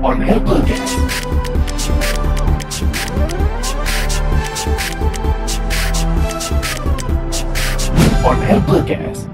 On 0.00 0.16
Air 0.24 0.40
Podcast. 0.40 0.96
On 8.24 8.38
Air 8.48 8.64
Podcast. 8.64 9.28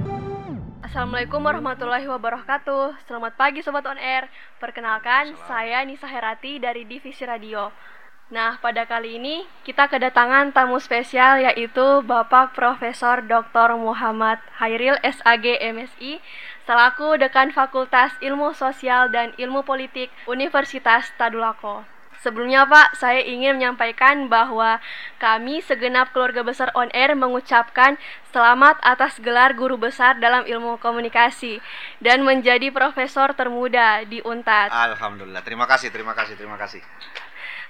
Assalamualaikum 0.82 1.39
warahmatullahi 1.39 2.11
wabarakatuh 2.11 2.98
Selamat 3.07 3.39
pagi 3.39 3.62
Sobat 3.62 3.87
On 3.87 3.95
Air 3.95 4.27
Perkenalkan, 4.59 5.39
saya 5.46 5.87
Nisa 5.87 6.11
Herati 6.11 6.59
dari 6.59 6.83
Divisi 6.83 7.23
Radio 7.23 7.71
Nah, 8.27 8.59
pada 8.59 8.91
kali 8.91 9.23
ini 9.23 9.46
kita 9.62 9.87
kedatangan 9.87 10.51
tamu 10.51 10.83
spesial 10.83 11.46
yaitu 11.46 12.03
Bapak 12.03 12.59
Profesor 12.59 13.23
Dr. 13.23 13.79
Muhammad 13.79 14.43
Hairil 14.59 14.98
SAG 15.07 15.46
MSI 15.62 16.19
selaku 16.67 17.17
Dekan 17.17 17.55
Fakultas 17.55 18.12
Ilmu 18.19 18.53
Sosial 18.53 19.09
dan 19.14 19.32
Ilmu 19.39 19.63
Politik 19.63 20.11
Universitas 20.27 21.09
Tadulako. 21.14 21.86
Sebelumnya 22.27 22.67
Pak, 22.67 22.99
saya 22.99 23.23
ingin 23.23 23.54
menyampaikan 23.54 24.27
bahwa 24.27 24.82
kami 25.23 25.63
segenap 25.63 26.11
keluarga 26.11 26.43
besar 26.43 26.75
On 26.75 26.90
Air 26.90 27.14
mengucapkan 27.14 27.95
selamat 28.35 28.82
atas 28.82 29.23
gelar 29.23 29.54
guru 29.54 29.79
besar 29.79 30.18
dalam 30.18 30.43
ilmu 30.43 30.81
komunikasi 30.82 31.63
dan 32.03 32.27
menjadi 32.27 32.75
profesor 32.75 33.31
termuda 33.37 34.03
di 34.09 34.19
UNTAD. 34.27 34.75
Alhamdulillah. 34.75 35.45
Terima 35.47 35.70
kasih, 35.70 35.95
terima 35.95 36.19
kasih, 36.19 36.34
terima 36.34 36.59
kasih. 36.59 36.83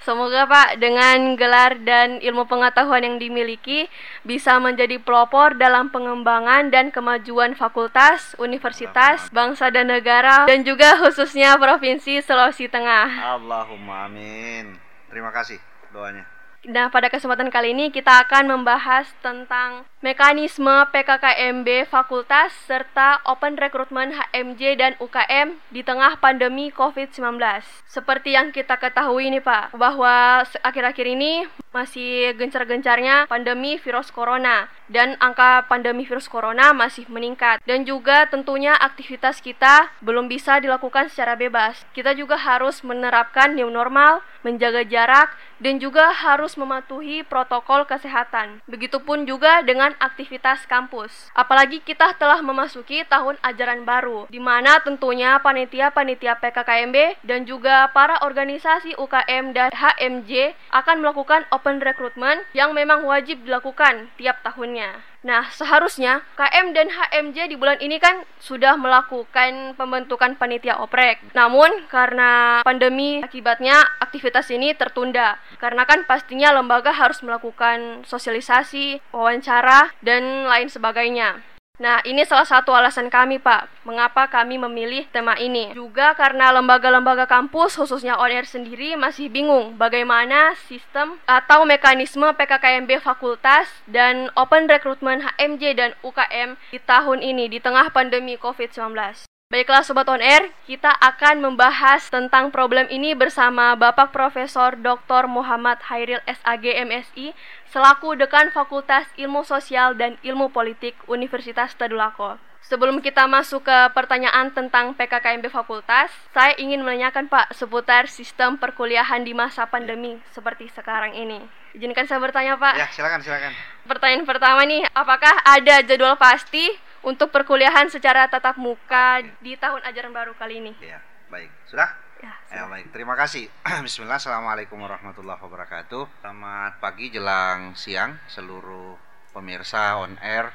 Semoga 0.07 0.47
Pak 0.47 0.79
dengan 0.79 1.35
gelar 1.35 1.83
dan 1.83 2.23
ilmu 2.23 2.47
pengetahuan 2.47 3.03
yang 3.03 3.19
dimiliki 3.19 3.91
bisa 4.23 4.55
menjadi 4.63 5.03
pelopor 5.03 5.59
dalam 5.59 5.91
pengembangan 5.91 6.71
dan 6.71 6.95
kemajuan 6.95 7.59
fakultas, 7.59 8.39
universitas, 8.39 9.27
bangsa 9.35 9.67
dan 9.75 9.91
negara 9.91 10.47
dan 10.47 10.63
juga 10.63 10.95
khususnya 11.03 11.59
Provinsi 11.59 12.23
Sulawesi 12.23 12.71
Tengah. 12.71 13.35
Allahumma 13.35 14.07
amin. 14.07 14.79
Terima 15.11 15.35
kasih 15.35 15.59
doanya. 15.91 16.23
Nah, 16.71 16.87
pada 16.87 17.11
kesempatan 17.11 17.51
kali 17.51 17.75
ini 17.75 17.91
kita 17.91 18.27
akan 18.31 18.47
membahas 18.47 19.11
tentang 19.27 19.91
mekanisme 20.05 20.85
PKKMB 20.93 21.89
fakultas 21.89 22.53
serta 22.69 23.25
open 23.25 23.57
recruitment 23.57 24.13
HMJ 24.13 24.63
dan 24.77 24.93
UKM 25.01 25.57
di 25.73 25.81
tengah 25.81 26.21
pandemi 26.21 26.69
COVID-19. 26.69 27.41
Seperti 27.89 28.37
yang 28.37 28.53
kita 28.53 28.77
ketahui 28.77 29.33
nih 29.33 29.41
Pak, 29.41 29.73
bahwa 29.73 30.45
akhir-akhir 30.45 31.07
ini 31.09 31.49
masih 31.73 32.33
gencar-gencarnya 32.41 33.29
pandemi 33.29 33.77
virus 33.77 34.09
corona 34.09 34.73
dan 34.89 35.13
angka 35.21 35.69
pandemi 35.69 36.09
virus 36.09 36.25
corona 36.25 36.73
masih 36.73 37.05
meningkat 37.11 37.61
dan 37.69 37.85
juga 37.85 38.25
tentunya 38.31 38.73
aktivitas 38.73 39.45
kita 39.45 39.93
belum 40.01 40.31
bisa 40.31 40.57
dilakukan 40.63 41.13
secara 41.13 41.37
bebas. 41.37 41.85
Kita 41.93 42.17
juga 42.17 42.41
harus 42.41 42.81
menerapkan 42.81 43.53
new 43.53 43.69
normal, 43.69 44.25
menjaga 44.41 44.87
jarak 44.89 45.37
dan 45.61 45.77
juga 45.77 46.13
harus 46.17 46.55
mematuhi 46.57 47.27
protokol 47.27 47.85
kesehatan. 47.85 48.65
Begitupun 48.71 49.29
juga 49.29 49.61
dengan 49.61 49.96
aktivitas 49.99 50.69
kampus. 50.69 51.33
Apalagi 51.33 51.81
kita 51.81 52.15
telah 52.17 52.41
memasuki 52.45 53.03
tahun 53.09 53.41
ajaran 53.43 53.83
baru, 53.83 54.29
di 54.31 54.39
mana 54.39 54.79
tentunya 54.85 55.41
panitia-panitia 55.41 56.39
PKKMB 56.39 57.25
dan 57.25 57.49
juga 57.49 57.89
para 57.91 58.21
organisasi 58.23 58.95
UKM 58.97 59.57
dan 59.57 59.71
HMJ 59.73 60.55
akan 60.71 61.03
melakukan 61.03 61.49
open 61.51 61.81
recruitment 61.81 62.45
yang 62.53 62.77
memang 62.77 63.03
wajib 63.09 63.43
dilakukan 63.43 64.13
tiap 64.21 64.41
tahunnya. 64.45 65.16
Nah, 65.27 65.51
seharusnya 65.51 66.23
KM 66.39 66.71
dan 66.71 66.87
HMJ 66.87 67.51
di 67.51 67.59
bulan 67.59 67.83
ini 67.83 67.99
kan 67.99 68.23
sudah 68.39 68.79
melakukan 68.79 69.75
pembentukan 69.75 70.39
panitia 70.39 70.79
oprek. 70.79 71.19
Namun, 71.35 71.91
karena 71.91 72.63
pandemi 72.63 73.27
akibatnya 73.27 73.83
aktivitas 73.99 74.47
ini 74.55 74.71
tertunda. 74.79 75.43
Karena 75.59 75.83
kan 75.83 76.07
pastinya 76.07 76.55
lembaga 76.55 76.95
harus 76.95 77.19
melakukan 77.27 78.07
sosialisasi, 78.07 79.03
wawancara, 79.11 79.91
dan 79.99 80.47
lain 80.47 80.71
sebagainya. 80.71 81.56
Nah, 81.77 82.01
ini 82.09 82.25
salah 82.25 82.49
satu 82.49 82.73
alasan 82.73 83.13
kami, 83.13 83.37
Pak, 83.37 83.69
mengapa 83.85 84.25
kami 84.33 84.57
memilih 84.57 85.05
tema 85.13 85.37
ini. 85.37 85.77
Juga 85.77 86.17
karena 86.17 86.49
lembaga-lembaga 86.57 87.29
kampus, 87.29 87.77
khususnya 87.77 88.17
ONR 88.17 88.49
sendiri, 88.49 88.97
masih 88.97 89.29
bingung 89.29 89.77
bagaimana 89.77 90.57
sistem 90.73 91.21
atau 91.29 91.69
mekanisme 91.69 92.25
PKKMB 92.33 93.05
fakultas 93.05 93.69
dan 93.85 94.33
open 94.41 94.65
recruitment 94.73 95.21
HMJ 95.21 95.63
dan 95.77 95.91
UKM 96.01 96.57
di 96.73 96.81
tahun 96.81 97.21
ini, 97.21 97.53
di 97.53 97.61
tengah 97.61 97.93
pandemi 97.93 98.41
COVID-19. 98.41 99.36
Baiklah 99.47 99.87
Sobat 99.87 100.11
On 100.11 100.19
Air, 100.19 100.51
kita 100.67 100.91
akan 100.91 101.39
membahas 101.39 102.11
tentang 102.11 102.51
problem 102.51 102.91
ini 102.91 103.15
bersama 103.15 103.79
Bapak 103.79 104.11
Profesor 104.11 104.75
Dr. 104.75 105.31
Muhammad 105.31 105.79
Hairil 105.87 106.19
SAG 106.27 106.67
MSI 106.67 107.31
selaku 107.71 108.19
Dekan 108.19 108.51
Fakultas 108.51 109.07
Ilmu 109.15 109.47
Sosial 109.47 109.95
dan 109.95 110.19
Ilmu 110.27 110.51
Politik 110.51 110.99
Universitas 111.07 111.79
Tadulako. 111.79 112.43
Sebelum 112.67 112.99
kita 112.99 113.31
masuk 113.31 113.71
ke 113.71 113.79
pertanyaan 113.95 114.51
tentang 114.51 114.99
PKKMB 114.99 115.47
Fakultas, 115.55 116.11
saya 116.35 116.59
ingin 116.59 116.83
menanyakan 116.83 117.31
Pak 117.31 117.55
seputar 117.55 118.11
sistem 118.11 118.59
perkuliahan 118.59 119.23
di 119.23 119.31
masa 119.31 119.71
pandemi 119.71 120.19
seperti 120.35 120.67
sekarang 120.75 121.15
ini. 121.15 121.39
Izinkan 121.71 122.11
saya 122.11 122.19
bertanya 122.19 122.59
Pak. 122.59 122.75
Ya, 122.75 122.91
silakan, 122.91 123.23
silakan. 123.23 123.55
Pertanyaan 123.87 124.27
pertama 124.27 124.67
nih, 124.67 124.83
apakah 124.91 125.39
ada 125.47 125.87
jadwal 125.87 126.19
pasti 126.19 126.67
untuk 127.07 127.31
perkuliahan 127.31 127.87
secara 127.87 128.27
tatap 128.27 128.59
muka 128.59 129.23
Oke. 129.23 129.31
di 129.39 129.55
tahun 129.55 129.79
ajaran 129.87 130.11
baru 130.11 130.35
kali 130.35 130.59
ini? 130.59 130.73
Ya, 130.83 130.99
baik. 131.31 131.55
Sudah? 131.71 131.87
Ya, 132.19 132.35
Ya, 132.51 132.67
baik. 132.67 132.91
Terima 132.91 133.15
kasih. 133.15 133.47
Bismillah. 133.87 134.19
Assalamualaikum 134.19 134.75
warahmatullahi 134.83 135.39
wabarakatuh. 135.39 136.27
Selamat 136.27 136.83
pagi 136.83 137.15
jelang 137.15 137.79
siang 137.79 138.19
seluruh 138.27 138.99
pemirsa 139.31 140.03
on 140.03 140.19
air 140.19 140.51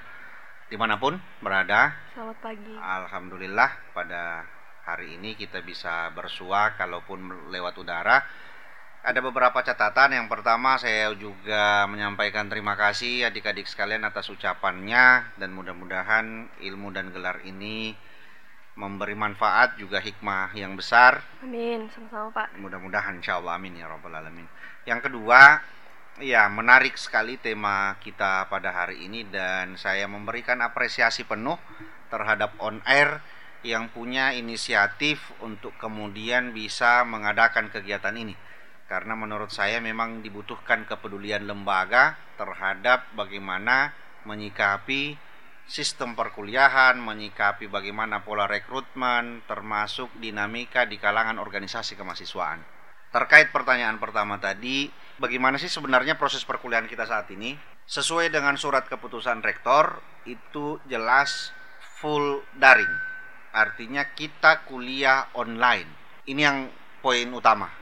di 0.67 0.75
mana 0.75 0.99
pun 0.99 1.15
berada. 1.39 1.95
Selamat 2.11 2.37
pagi. 2.43 2.75
Alhamdulillah 2.75 3.95
pada 3.95 4.43
hari 4.83 5.15
ini 5.15 5.39
kita 5.39 5.63
bisa 5.63 6.11
bersua 6.11 6.75
kalaupun 6.75 7.47
lewat 7.47 7.79
udara. 7.79 8.27
Ada 9.01 9.17
beberapa 9.17 9.65
catatan. 9.65 10.13
Yang 10.13 10.29
pertama 10.29 10.77
saya 10.77 11.09
juga 11.17 11.89
menyampaikan 11.89 12.45
terima 12.45 12.77
kasih 12.77 13.25
adik-adik 13.25 13.65
sekalian 13.65 14.05
atas 14.05 14.29
ucapannya 14.29 15.33
dan 15.41 15.49
mudah-mudahan 15.57 16.45
ilmu 16.61 16.93
dan 16.93 17.09
gelar 17.09 17.41
ini 17.41 17.97
memberi 18.77 19.17
manfaat 19.17 19.73
juga 19.81 19.97
hikmah 19.97 20.53
yang 20.53 20.77
besar. 20.77 21.25
Amin, 21.41 21.89
sama-sama 21.89 22.29
Pak. 22.29 22.61
Mudah-mudahan 22.61 23.17
insya 23.17 23.41
Allah 23.41 23.57
amin 23.57 23.81
ya 23.81 23.89
rabbal 23.89 24.13
alamin. 24.13 24.45
Yang 24.85 25.09
kedua, 25.09 25.59
ya 26.21 26.45
menarik 26.47 26.93
sekali 26.93 27.41
tema 27.41 27.97
kita 28.05 28.45
pada 28.53 28.69
hari 28.69 29.09
ini 29.09 29.25
dan 29.27 29.81
saya 29.81 30.05
memberikan 30.05 30.61
apresiasi 30.61 31.25
penuh 31.25 31.57
terhadap 32.13 32.53
on 32.61 32.85
air 32.85 33.17
yang 33.65 33.89
punya 33.89 34.33
inisiatif 34.33 35.33
untuk 35.41 35.73
kemudian 35.81 36.53
bisa 36.53 37.01
mengadakan 37.01 37.73
kegiatan 37.73 38.13
ini. 38.13 38.37
Karena 38.91 39.15
menurut 39.15 39.55
saya 39.55 39.79
memang 39.79 40.19
dibutuhkan 40.19 40.83
kepedulian 40.83 41.47
lembaga 41.47 42.19
terhadap 42.35 43.07
bagaimana 43.15 43.95
menyikapi 44.27 45.15
sistem 45.63 46.11
perkuliahan, 46.11 46.99
menyikapi 46.99 47.71
bagaimana 47.71 48.27
pola 48.27 48.51
rekrutmen, 48.51 49.47
termasuk 49.47 50.11
dinamika 50.19 50.83
di 50.83 50.99
kalangan 50.99 51.39
organisasi 51.39 51.95
kemahasiswaan. 51.95 52.59
Terkait 53.15 53.55
pertanyaan 53.55 53.95
pertama 53.95 54.43
tadi, 54.43 54.91
bagaimana 55.23 55.55
sih 55.55 55.71
sebenarnya 55.71 56.19
proses 56.19 56.43
perkuliahan 56.43 56.91
kita 56.91 57.07
saat 57.07 57.31
ini? 57.31 57.55
Sesuai 57.87 58.27
dengan 58.27 58.59
surat 58.59 58.91
keputusan 58.91 59.39
rektor, 59.39 60.03
itu 60.27 60.83
jelas 60.91 61.55
full 62.03 62.43
daring. 62.59 62.91
Artinya 63.55 64.03
kita 64.11 64.67
kuliah 64.67 65.31
online. 65.31 65.87
Ini 66.27 66.41
yang 66.43 66.67
poin 66.99 67.31
utama. 67.31 67.80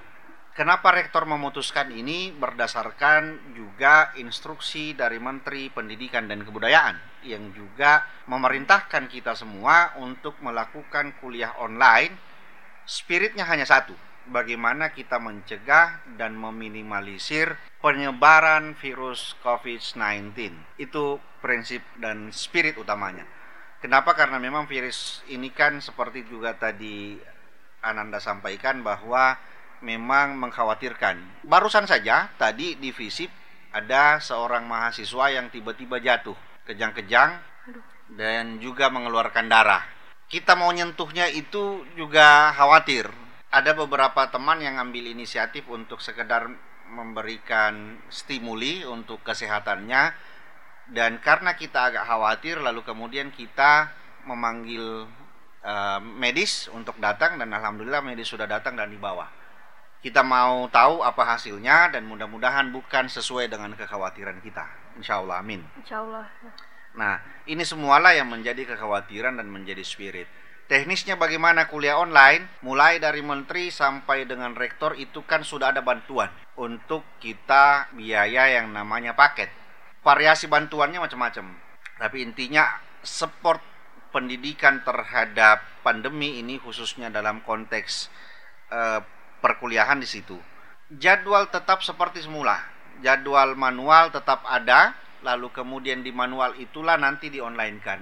Kenapa 0.57 0.91
rektor 0.91 1.23
memutuskan 1.23 1.93
ini 1.93 2.35
berdasarkan 2.35 3.53
juga 3.55 4.11
instruksi 4.19 4.91
dari 4.97 5.15
Menteri 5.21 5.71
Pendidikan 5.71 6.27
dan 6.27 6.43
Kebudayaan 6.43 6.99
yang 7.23 7.51
juga 7.55 8.03
memerintahkan 8.27 9.07
kita 9.07 9.35
semua 9.35 9.95
untuk 9.99 10.35
melakukan 10.43 11.15
kuliah 11.19 11.55
online. 11.59 12.15
Spiritnya 12.83 13.45
hanya 13.45 13.69
satu, 13.69 13.93
bagaimana 14.29 14.91
kita 14.91 15.21
mencegah 15.21 16.01
dan 16.17 16.37
meminimalisir 16.37 17.57
penyebaran 17.79 18.73
virus 18.77 19.37
COVID-19. 19.45 20.33
Itu 20.81 21.21
prinsip 21.39 21.85
dan 21.97 22.33
spirit 22.33 22.75
utamanya. 22.75 23.23
Kenapa? 23.79 24.11
Karena 24.11 24.41
memang 24.41 24.67
virus 24.67 25.23
ini 25.31 25.49
kan 25.55 25.79
seperti 25.79 26.27
juga 26.27 26.51
tadi 26.57 27.15
Ananda 27.79 28.19
sampaikan 28.19 28.83
bahwa 28.83 29.39
memang 29.81 30.35
mengkhawatirkan. 30.37 31.45
Barusan 31.47 31.87
saja 31.87 32.31
tadi 32.35 32.75
di 32.75 32.91
FISIP 32.91 33.31
ada 33.71 34.17
seorang 34.19 34.65
mahasiswa 34.65 35.25
yang 35.29 35.47
tiba-tiba 35.53 36.01
jatuh, 36.01 36.35
kejang-kejang 36.65 37.37
dan 38.17 38.57
juga 38.57 38.89
mengeluarkan 38.89 39.45
darah. 39.45 39.85
Kita 40.29 40.53
mau 40.53 40.69
nyentuhnya 40.69 41.29
itu 41.29 41.85
juga 41.97 42.53
khawatir 42.53 43.09
ada 43.49 43.73
beberapa 43.73 44.29
teman 44.29 44.61
yang 44.61 44.77
ambil 44.77 45.09
inisiatif 45.09 45.65
untuk 45.73 46.05
sekedar 46.05 46.53
memberikan 46.89 47.97
stimuli 48.09 48.85
untuk 48.85 49.21
kesehatannya 49.25 50.13
dan 50.89 51.21
karena 51.21 51.53
kita 51.53 51.93
agak 51.93 52.05
khawatir 52.05 52.61
lalu 52.61 52.81
kemudian 52.81 53.29
kita 53.29 53.93
memanggil 54.25 55.05
uh, 55.65 56.01
medis 56.01 56.69
untuk 56.73 56.97
datang 56.97 57.37
dan 57.37 57.49
alhamdulillah 57.53 58.01
medis 58.01 58.29
sudah 58.29 58.49
datang 58.49 58.77
dan 58.77 58.89
dibawa. 58.89 59.38
Kita 59.99 60.23
mau 60.23 60.71
tahu 60.71 61.03
apa 61.03 61.35
hasilnya 61.35 61.91
dan 61.91 62.07
mudah-mudahan 62.07 62.71
bukan 62.71 63.11
sesuai 63.11 63.51
dengan 63.51 63.75
kekhawatiran 63.75 64.39
kita. 64.39 64.63
Insya 64.95 65.19
Allah, 65.19 65.43
amin. 65.43 65.59
Insya 65.83 65.99
Allah. 65.99 66.23
Nah, 66.95 67.19
ini 67.51 67.67
semualah 67.67 68.15
yang 68.15 68.31
menjadi 68.31 68.63
kekhawatiran 68.63 69.35
dan 69.35 69.51
menjadi 69.51 69.83
spirit. 69.83 70.27
Teknisnya 70.69 71.17
bagaimana 71.17 71.65
kuliah 71.65 71.97
online, 71.97 72.45
mulai 72.61 73.01
dari 73.01 73.25
menteri 73.25 73.73
sampai 73.73 74.29
dengan 74.29 74.53
rektor 74.53 74.93
itu 74.95 75.25
kan 75.25 75.41
sudah 75.41 75.73
ada 75.73 75.81
bantuan 75.81 76.29
untuk 76.55 77.03
kita 77.17 77.89
biaya 77.91 78.53
yang 78.55 78.69
namanya 78.69 79.17
paket. 79.17 79.49
Variasi 80.05 80.45
bantuannya 80.45 81.01
macam-macam. 81.01 81.57
Tapi 81.99 82.17
intinya 82.23 82.69
support 83.01 83.59
pendidikan 84.15 84.85
terhadap 84.85 85.83
pandemi 85.83 86.39
ini 86.39 86.61
khususnya 86.61 87.09
dalam 87.09 87.41
konteks 87.41 88.07
uh, 88.69 89.01
perkuliahan 89.39 89.99
di 89.99 90.07
situ. 90.07 90.37
Jadwal 90.91 91.49
tetap 91.49 91.81
seperti 91.81 92.23
semula. 92.23 92.59
Jadwal 92.99 93.55
manual 93.55 94.11
tetap 94.11 94.43
ada, 94.45 94.93
lalu 95.23 95.49
kemudian 95.51 96.03
di 96.03 96.11
manual 96.11 96.55
itulah 96.59 96.99
nanti 96.99 97.31
di 97.31 97.39
online 97.39 97.79
kan 97.79 97.99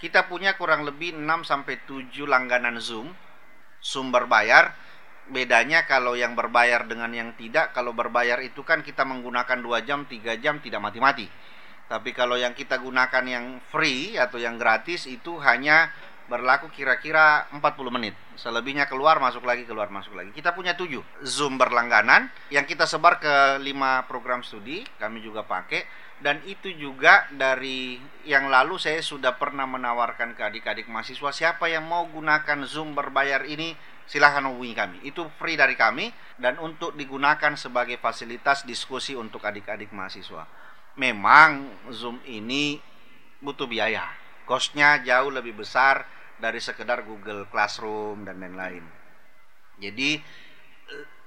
kita 0.00 0.32
punya 0.32 0.56
kurang 0.56 0.88
lebih 0.88 1.12
6 1.12 1.44
sampai 1.44 1.84
7 1.84 2.24
langganan 2.24 2.80
Zoom 2.80 3.12
sumber 3.84 4.24
bayar. 4.24 4.72
Bedanya 5.30 5.86
kalau 5.86 6.18
yang 6.18 6.34
berbayar 6.34 6.88
dengan 6.88 7.12
yang 7.12 7.36
tidak, 7.36 7.70
kalau 7.76 7.94
berbayar 7.94 8.40
itu 8.42 8.64
kan 8.66 8.80
kita 8.82 9.06
menggunakan 9.06 9.60
2 9.60 9.86
jam, 9.86 10.08
3 10.08 10.40
jam 10.40 10.58
tidak 10.58 10.80
mati-mati. 10.80 11.28
Tapi 11.86 12.10
kalau 12.16 12.34
yang 12.40 12.56
kita 12.56 12.80
gunakan 12.80 13.22
yang 13.28 13.46
free 13.68 14.16
atau 14.16 14.40
yang 14.40 14.56
gratis 14.56 15.04
itu 15.06 15.38
hanya 15.44 15.92
berlaku 16.30 16.70
kira-kira 16.70 17.50
40 17.50 17.90
menit. 17.90 18.14
Selebihnya 18.38 18.86
keluar, 18.86 19.18
masuk 19.18 19.42
lagi, 19.42 19.66
keluar, 19.66 19.90
masuk 19.90 20.14
lagi. 20.14 20.30
Kita 20.30 20.54
punya 20.54 20.78
7 20.78 21.02
Zoom 21.26 21.58
berlangganan 21.58 22.30
yang 22.54 22.62
kita 22.62 22.86
sebar 22.86 23.18
ke 23.18 23.58
5 23.58 24.06
program 24.06 24.46
studi, 24.46 24.86
kami 25.02 25.18
juga 25.18 25.42
pakai. 25.42 25.82
Dan 26.20 26.44
itu 26.44 26.68
juga 26.76 27.24
dari 27.32 27.96
yang 28.28 28.52
lalu 28.52 28.76
saya 28.76 29.00
sudah 29.00 29.40
pernah 29.40 29.64
menawarkan 29.64 30.36
ke 30.36 30.42
adik-adik 30.44 30.84
mahasiswa 30.84 31.32
siapa 31.32 31.72
yang 31.72 31.88
mau 31.88 32.04
gunakan 32.12 32.60
Zoom 32.68 32.92
berbayar 32.92 33.40
ini 33.48 33.72
silahkan 34.04 34.44
hubungi 34.44 34.76
kami. 34.76 34.96
Itu 35.00 35.32
free 35.40 35.56
dari 35.56 35.80
kami 35.80 36.12
dan 36.36 36.60
untuk 36.60 36.92
digunakan 36.92 37.56
sebagai 37.56 37.96
fasilitas 37.96 38.68
diskusi 38.68 39.16
untuk 39.16 39.40
adik-adik 39.48 39.96
mahasiswa. 39.96 40.44
Memang 41.00 41.72
Zoom 41.88 42.20
ini 42.28 42.76
butuh 43.40 43.64
biaya. 43.64 44.04
Costnya 44.44 45.00
jauh 45.00 45.32
lebih 45.32 45.56
besar 45.56 46.04
dari 46.40 46.58
sekedar 46.58 47.04
Google 47.04 47.46
Classroom 47.52 48.24
dan 48.24 48.40
lain-lain 48.40 48.82
jadi 49.80 50.20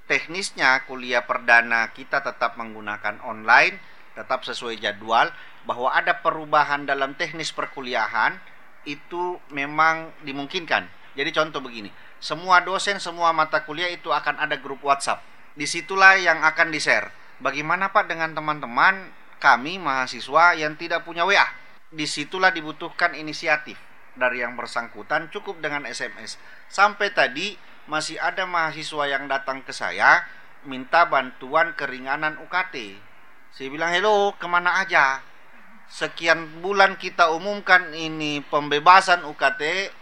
teknisnya 0.05 0.83
kuliah 0.83 1.23
perdana 1.23 1.89
kita 1.95 2.19
tetap 2.19 2.59
menggunakan 2.59 3.23
online 3.23 3.79
tetap 4.13 4.45
sesuai 4.45 4.77
jadwal 4.77 5.33
bahwa 5.65 5.89
ada 5.89 6.21
perubahan 6.21 6.85
dalam 6.85 7.17
teknis 7.17 7.49
perkuliahan 7.49 8.37
itu 8.85 9.39
memang 9.49 10.13
dimungkinkan. 10.21 10.85
Jadi 11.17 11.29
contoh 11.33 11.61
begini, 11.61 11.89
semua 12.21 12.61
dosen, 12.61 12.97
semua 13.01 13.33
mata 13.33 13.61
kuliah 13.63 13.89
itu 13.89 14.13
akan 14.13 14.41
ada 14.41 14.57
grup 14.59 14.81
WhatsApp. 14.85 15.23
Di 15.53 15.69
situlah 15.69 16.17
yang 16.17 16.41
akan 16.41 16.73
di-share. 16.73 17.09
Bagaimana 17.41 17.93
Pak 17.93 18.09
dengan 18.09 18.33
teman-teman 18.33 19.09
kami 19.37 19.77
mahasiswa 19.77 20.57
yang 20.57 20.73
tidak 20.77 21.05
punya 21.05 21.25
WA? 21.25 21.45
Di 21.93 22.09
situlah 22.09 22.49
dibutuhkan 22.49 23.13
inisiatif 23.13 23.77
dari 24.13 24.45
yang 24.45 24.53
bersangkutan 24.53 25.29
cukup 25.33 25.59
dengan 25.59 25.85
SMS. 25.89 26.37
Sampai 26.69 27.13
tadi 27.13 27.57
masih 27.89 28.17
ada 28.17 28.47
mahasiswa 28.47 29.09
yang 29.09 29.27
datang 29.27 29.65
ke 29.65 29.75
saya 29.75 30.23
minta 30.63 31.03
bantuan 31.09 31.75
keringanan 31.75 32.39
UKT 32.39 32.97
saya 33.53 33.69
bilang, 33.69 33.93
hello, 33.93 34.33
ke 34.33 34.49
mana 34.49 34.81
aja? 34.81 35.21
Sekian 35.85 36.65
bulan 36.65 36.97
kita 36.97 37.29
umumkan 37.29 37.93
ini 37.93 38.41
pembebasan 38.41 39.21
UKT, 39.29 39.93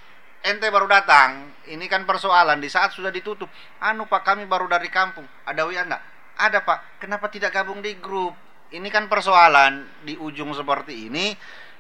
ente 0.48 0.72
baru 0.72 0.88
datang. 0.88 1.52
Ini 1.68 1.84
kan 1.92 2.08
persoalan, 2.08 2.64
di 2.64 2.72
saat 2.72 2.96
sudah 2.96 3.12
ditutup. 3.12 3.52
Anu 3.84 4.08
pak, 4.08 4.24
kami 4.24 4.48
baru 4.48 4.72
dari 4.72 4.88
kampung. 4.88 5.28
Ada 5.44 5.68
WA 5.68 5.84
enggak? 5.84 6.00
Ada 6.40 6.64
pak, 6.64 7.04
kenapa 7.04 7.28
tidak 7.28 7.52
gabung 7.52 7.84
di 7.84 8.00
grup? 8.00 8.32
Ini 8.72 8.88
kan 8.88 9.12
persoalan, 9.12 9.84
di 10.08 10.16
ujung 10.16 10.56
seperti 10.56 11.12
ini, 11.12 11.36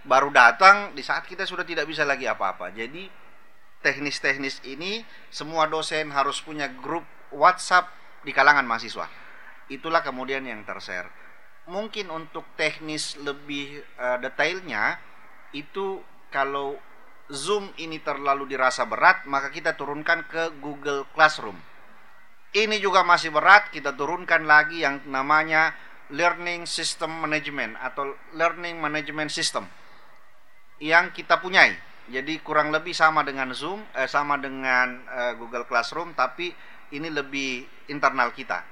baru 0.07 0.33
datang 0.33 0.98
di 0.98 1.06
saat 1.06 1.25
kita 1.27 1.45
sudah 1.45 1.65
tidak 1.65 1.86
bisa 1.86 2.01
lagi 2.07 2.25
apa-apa. 2.25 2.74
Jadi 2.74 3.09
teknis-teknis 3.81 4.62
ini 4.69 5.01
semua 5.33 5.65
dosen 5.65 6.13
harus 6.13 6.42
punya 6.42 6.69
grup 6.69 7.03
WhatsApp 7.33 7.89
di 8.21 8.31
kalangan 8.33 8.65
mahasiswa. 8.65 9.09
Itulah 9.71 10.03
kemudian 10.06 10.45
yang 10.45 10.62
tershare 10.68 11.21
mungkin 11.69 12.09
untuk 12.09 12.44
teknis 12.57 13.19
lebih 13.21 13.86
uh, 14.01 14.18
detailnya 14.18 14.98
itu 15.53 16.01
kalau 16.31 16.80
Zoom 17.31 17.69
ini 17.77 18.01
terlalu 18.01 18.50
dirasa 18.50 18.88
berat 18.88 19.24
maka 19.30 19.54
kita 19.54 19.77
turunkan 19.77 20.25
ke 20.25 20.57
Google 20.59 21.06
Classroom. 21.13 21.56
Ini 22.51 22.83
juga 22.83 23.07
masih 23.07 23.31
berat, 23.31 23.71
kita 23.71 23.95
turunkan 23.95 24.44
lagi 24.44 24.83
yang 24.83 25.00
namanya 25.07 25.71
Learning 26.12 26.68
System 26.68 27.24
Management 27.24 27.80
atau 27.80 28.12
Learning 28.36 28.75
Management 28.75 29.31
System 29.31 29.63
yang 30.81 31.13
kita 31.13 31.38
punyai. 31.39 31.78
Jadi 32.12 32.42
kurang 32.44 32.74
lebih 32.74 32.92
sama 32.92 33.22
dengan 33.24 33.54
Zoom, 33.54 33.80
eh, 33.95 34.10
sama 34.10 34.36
dengan 34.42 35.00
eh, 35.07 35.33
Google 35.38 35.63
Classroom, 35.69 36.18
tapi 36.18 36.51
ini 36.92 37.07
lebih 37.07 37.63
internal 37.88 38.33
kita. 38.36 38.66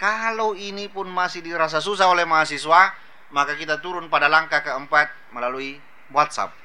Kalau 0.00 0.56
ini 0.56 0.88
pun 0.88 1.06
masih 1.12 1.44
dirasa 1.44 1.78
susah 1.78 2.08
oleh 2.08 2.24
mahasiswa, 2.24 2.96
maka 3.30 3.52
kita 3.54 3.78
turun 3.84 4.08
pada 4.08 4.26
langkah 4.26 4.64
keempat 4.64 5.36
melalui 5.36 5.76
WhatsApp. 6.10 6.56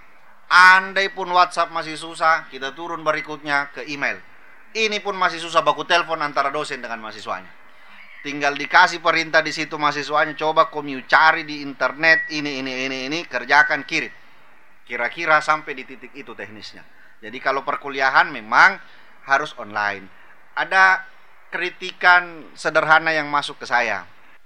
Andai 0.48 1.12
pun 1.12 1.28
WhatsApp 1.30 1.70
masih 1.70 2.00
susah, 2.00 2.48
kita 2.48 2.72
turun 2.74 3.04
berikutnya 3.04 3.76
ke 3.76 3.86
email. 3.92 4.18
Ini 4.72 5.04
pun 5.04 5.20
masih 5.20 5.44
susah 5.44 5.62
baku 5.62 5.84
telepon 5.84 6.24
antara 6.24 6.48
dosen 6.50 6.80
dengan 6.80 7.04
mahasiswanya. 7.04 7.52
Tinggal 8.26 8.58
dikasih 8.58 9.04
perintah 9.04 9.44
di 9.46 9.54
situ 9.54 9.78
mahasiswanya, 9.78 10.34
coba 10.34 10.74
komu 10.74 10.98
cari 11.06 11.46
di 11.46 11.62
internet 11.62 12.26
ini 12.34 12.64
ini 12.64 12.72
ini 12.90 12.98
ini 13.12 13.20
kerjakan 13.30 13.86
kirim. 13.86 14.25
Kira-kira 14.86 15.42
sampai 15.42 15.74
di 15.74 15.84
titik 15.84 16.14
itu 16.14 16.38
teknisnya. 16.38 16.86
Jadi 17.20 17.42
kalau 17.42 17.66
perkuliahan 17.66 18.30
memang 18.30 18.78
harus 19.26 19.58
online. 19.58 20.06
Ada 20.54 21.02
kritikan 21.50 22.54
sederhana 22.54 23.10
yang 23.10 23.26
masuk 23.28 23.58
ke 23.58 23.66
saya. 23.66 24.06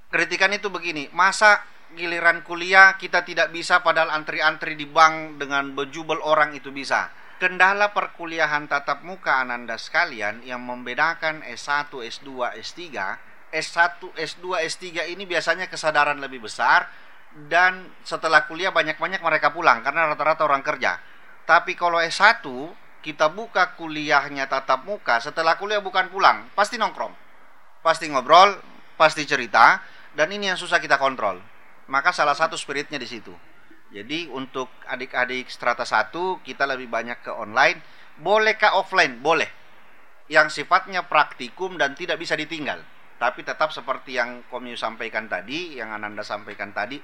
Kritikan 0.10 0.50
itu 0.56 0.72
begini, 0.72 1.12
masa 1.14 1.62
giliran 1.94 2.46
kuliah 2.46 2.96
kita 2.96 3.26
tidak 3.26 3.50
bisa 3.50 3.82
padahal 3.82 4.14
antri-antri 4.14 4.78
di 4.78 4.86
bank 4.86 5.42
dengan 5.42 5.74
bejubel 5.74 6.22
orang 6.22 6.56
itu 6.56 6.70
bisa. 6.74 7.12
Kendala 7.40 7.96
perkuliahan 7.96 8.68
tatap 8.68 9.04
muka 9.04 9.40
ananda 9.40 9.80
sekalian 9.80 10.44
yang 10.44 10.60
membedakan 10.60 11.40
S1, 11.46 11.88
S2, 11.92 12.52
S3, 12.60 12.80
S1, 13.50 14.02
S2, 14.12 14.46
S3 14.60 14.86
ini 15.16 15.24
biasanya 15.24 15.72
kesadaran 15.72 16.20
lebih 16.20 16.44
besar 16.44 16.92
dan 17.48 17.88
setelah 18.04 18.44
kuliah 18.50 18.74
banyak-banyak 18.74 19.24
mereka 19.24 19.56
pulang 19.56 19.80
karena 19.86 20.12
rata-rata 20.12 20.44
orang 20.44 20.66
kerja. 20.66 21.00
Tapi 21.48 21.78
kalau 21.80 22.02
S1 22.04 22.44
kita 23.00 23.32
buka 23.32 23.80
kuliahnya 23.80 24.52
tatap 24.52 24.84
muka, 24.84 25.24
setelah 25.24 25.56
kuliah 25.56 25.80
bukan 25.80 26.12
pulang, 26.12 26.52
pasti 26.52 26.76
nongkrong. 26.76 27.16
Pasti 27.80 28.12
ngobrol, 28.12 28.60
pasti 29.00 29.24
cerita, 29.24 29.80
dan 30.12 30.28
ini 30.36 30.52
yang 30.52 30.60
susah 30.60 30.84
kita 30.84 31.00
kontrol. 31.00 31.40
Maka 31.88 32.12
salah 32.12 32.36
satu 32.36 32.60
spiritnya 32.60 33.00
di 33.00 33.08
situ. 33.08 33.32
Jadi 33.90 34.30
untuk 34.30 34.70
adik-adik 34.86 35.50
strata 35.50 35.88
1 35.88 36.46
kita 36.46 36.70
lebih 36.70 36.92
banyak 36.92 37.26
ke 37.26 37.32
online. 37.34 37.82
Bolehkah 38.20 38.78
offline? 38.78 39.18
Boleh. 39.24 39.50
Yang 40.30 40.62
sifatnya 40.62 41.10
praktikum 41.10 41.80
dan 41.80 41.98
tidak 41.98 42.22
bisa 42.22 42.38
ditinggal. 42.38 42.84
Tapi 43.18 43.42
tetap 43.42 43.74
seperti 43.74 44.16
yang 44.16 44.46
Komyu 44.48 44.78
sampaikan 44.78 45.26
tadi, 45.26 45.82
yang 45.82 45.90
Ananda 45.90 46.22
sampaikan 46.22 46.70
tadi, 46.72 47.02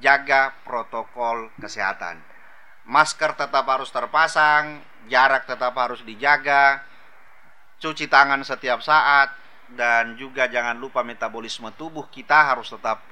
jaga 0.00 0.52
protokol 0.64 1.50
kesehatan. 1.60 2.20
Masker 2.86 3.34
tetap 3.34 3.66
harus 3.66 3.90
terpasang, 3.90 4.78
jarak 5.10 5.46
tetap 5.46 5.74
harus 5.74 6.02
dijaga, 6.06 6.82
cuci 7.82 8.06
tangan 8.06 8.46
setiap 8.46 8.78
saat, 8.78 9.34
dan 9.74 10.14
juga 10.14 10.46
jangan 10.46 10.78
lupa 10.78 11.02
metabolisme 11.02 11.74
tubuh 11.74 12.06
kita 12.06 12.54
harus 12.54 12.70
tetap 12.70 13.02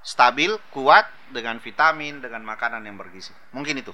stabil, 0.00 0.56
kuat 0.72 1.04
dengan 1.28 1.60
vitamin, 1.60 2.24
dengan 2.24 2.40
makanan 2.46 2.80
yang 2.86 2.96
bergizi. 2.96 3.36
Mungkin 3.52 3.84
itu. 3.84 3.92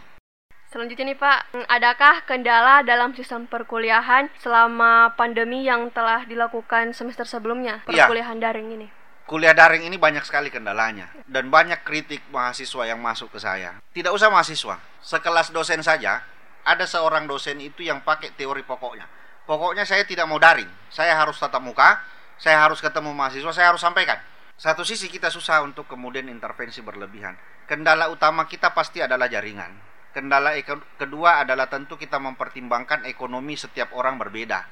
Selanjutnya 0.71 1.15
nih 1.15 1.19
Pak, 1.19 1.39
adakah 1.71 2.27
kendala 2.27 2.83
dalam 2.83 3.15
sistem 3.15 3.47
perkuliahan 3.47 4.27
selama 4.43 5.15
pandemi 5.15 5.63
yang 5.63 5.87
telah 5.95 6.27
dilakukan 6.27 6.91
semester 6.91 7.23
sebelumnya 7.23 7.87
Iya. 7.87 8.11
perkuliahan 8.11 8.43
daring 8.43 8.75
ini? 8.75 8.89
Kuliah 9.25 9.57
daring 9.57 9.89
ini 9.89 9.97
banyak 9.97 10.21
sekali 10.21 10.53
kendalanya 10.53 11.09
dan 11.25 11.49
banyak 11.49 11.81
kritik 11.81 12.21
mahasiswa 12.29 12.85
yang 12.85 13.01
masuk 13.01 13.33
ke 13.33 13.41
saya. 13.41 13.81
Tidak 13.97 14.13
usah 14.13 14.29
mahasiswa, 14.29 14.77
sekelas 15.01 15.49
dosen 15.49 15.81
saja 15.81 16.21
ada 16.61 16.85
seorang 16.85 17.25
dosen 17.25 17.57
itu 17.57 17.81
yang 17.81 18.05
pakai 18.05 18.37
teori 18.37 18.61
pokoknya. 18.69 19.09
Pokoknya 19.49 19.89
saya 19.89 20.05
tidak 20.05 20.29
mau 20.29 20.37
daring, 20.37 20.69
saya 20.93 21.17
harus 21.17 21.41
tatap 21.41 21.65
muka, 21.65 22.05
saya 22.37 22.61
harus 22.61 22.85
ketemu 22.85 23.17
mahasiswa, 23.17 23.53
saya 23.53 23.73
harus 23.73 23.81
sampaikan. 23.81 24.21
Satu 24.61 24.85
sisi 24.85 25.09
kita 25.09 25.33
susah 25.33 25.65
untuk 25.65 25.89
kemudian 25.89 26.29
intervensi 26.29 26.85
berlebihan. 26.85 27.33
Kendala 27.65 28.13
utama 28.13 28.45
kita 28.45 28.77
pasti 28.77 29.01
adalah 29.01 29.25
jaringan. 29.25 29.73
Kendala 30.13 30.53
kedua 31.01 31.41
adalah 31.41 31.73
tentu 31.73 31.97
kita 31.97 32.21
mempertimbangkan 32.21 33.09
ekonomi 33.09 33.57
setiap 33.57 33.97
orang 33.97 34.21
berbeda. 34.21 34.69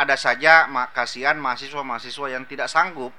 Ada 0.00 0.16
saja 0.16 0.64
kasihan 0.96 1.36
mahasiswa-mahasiswa 1.36 2.26
yang 2.32 2.48
tidak 2.48 2.72
sanggup 2.72 3.12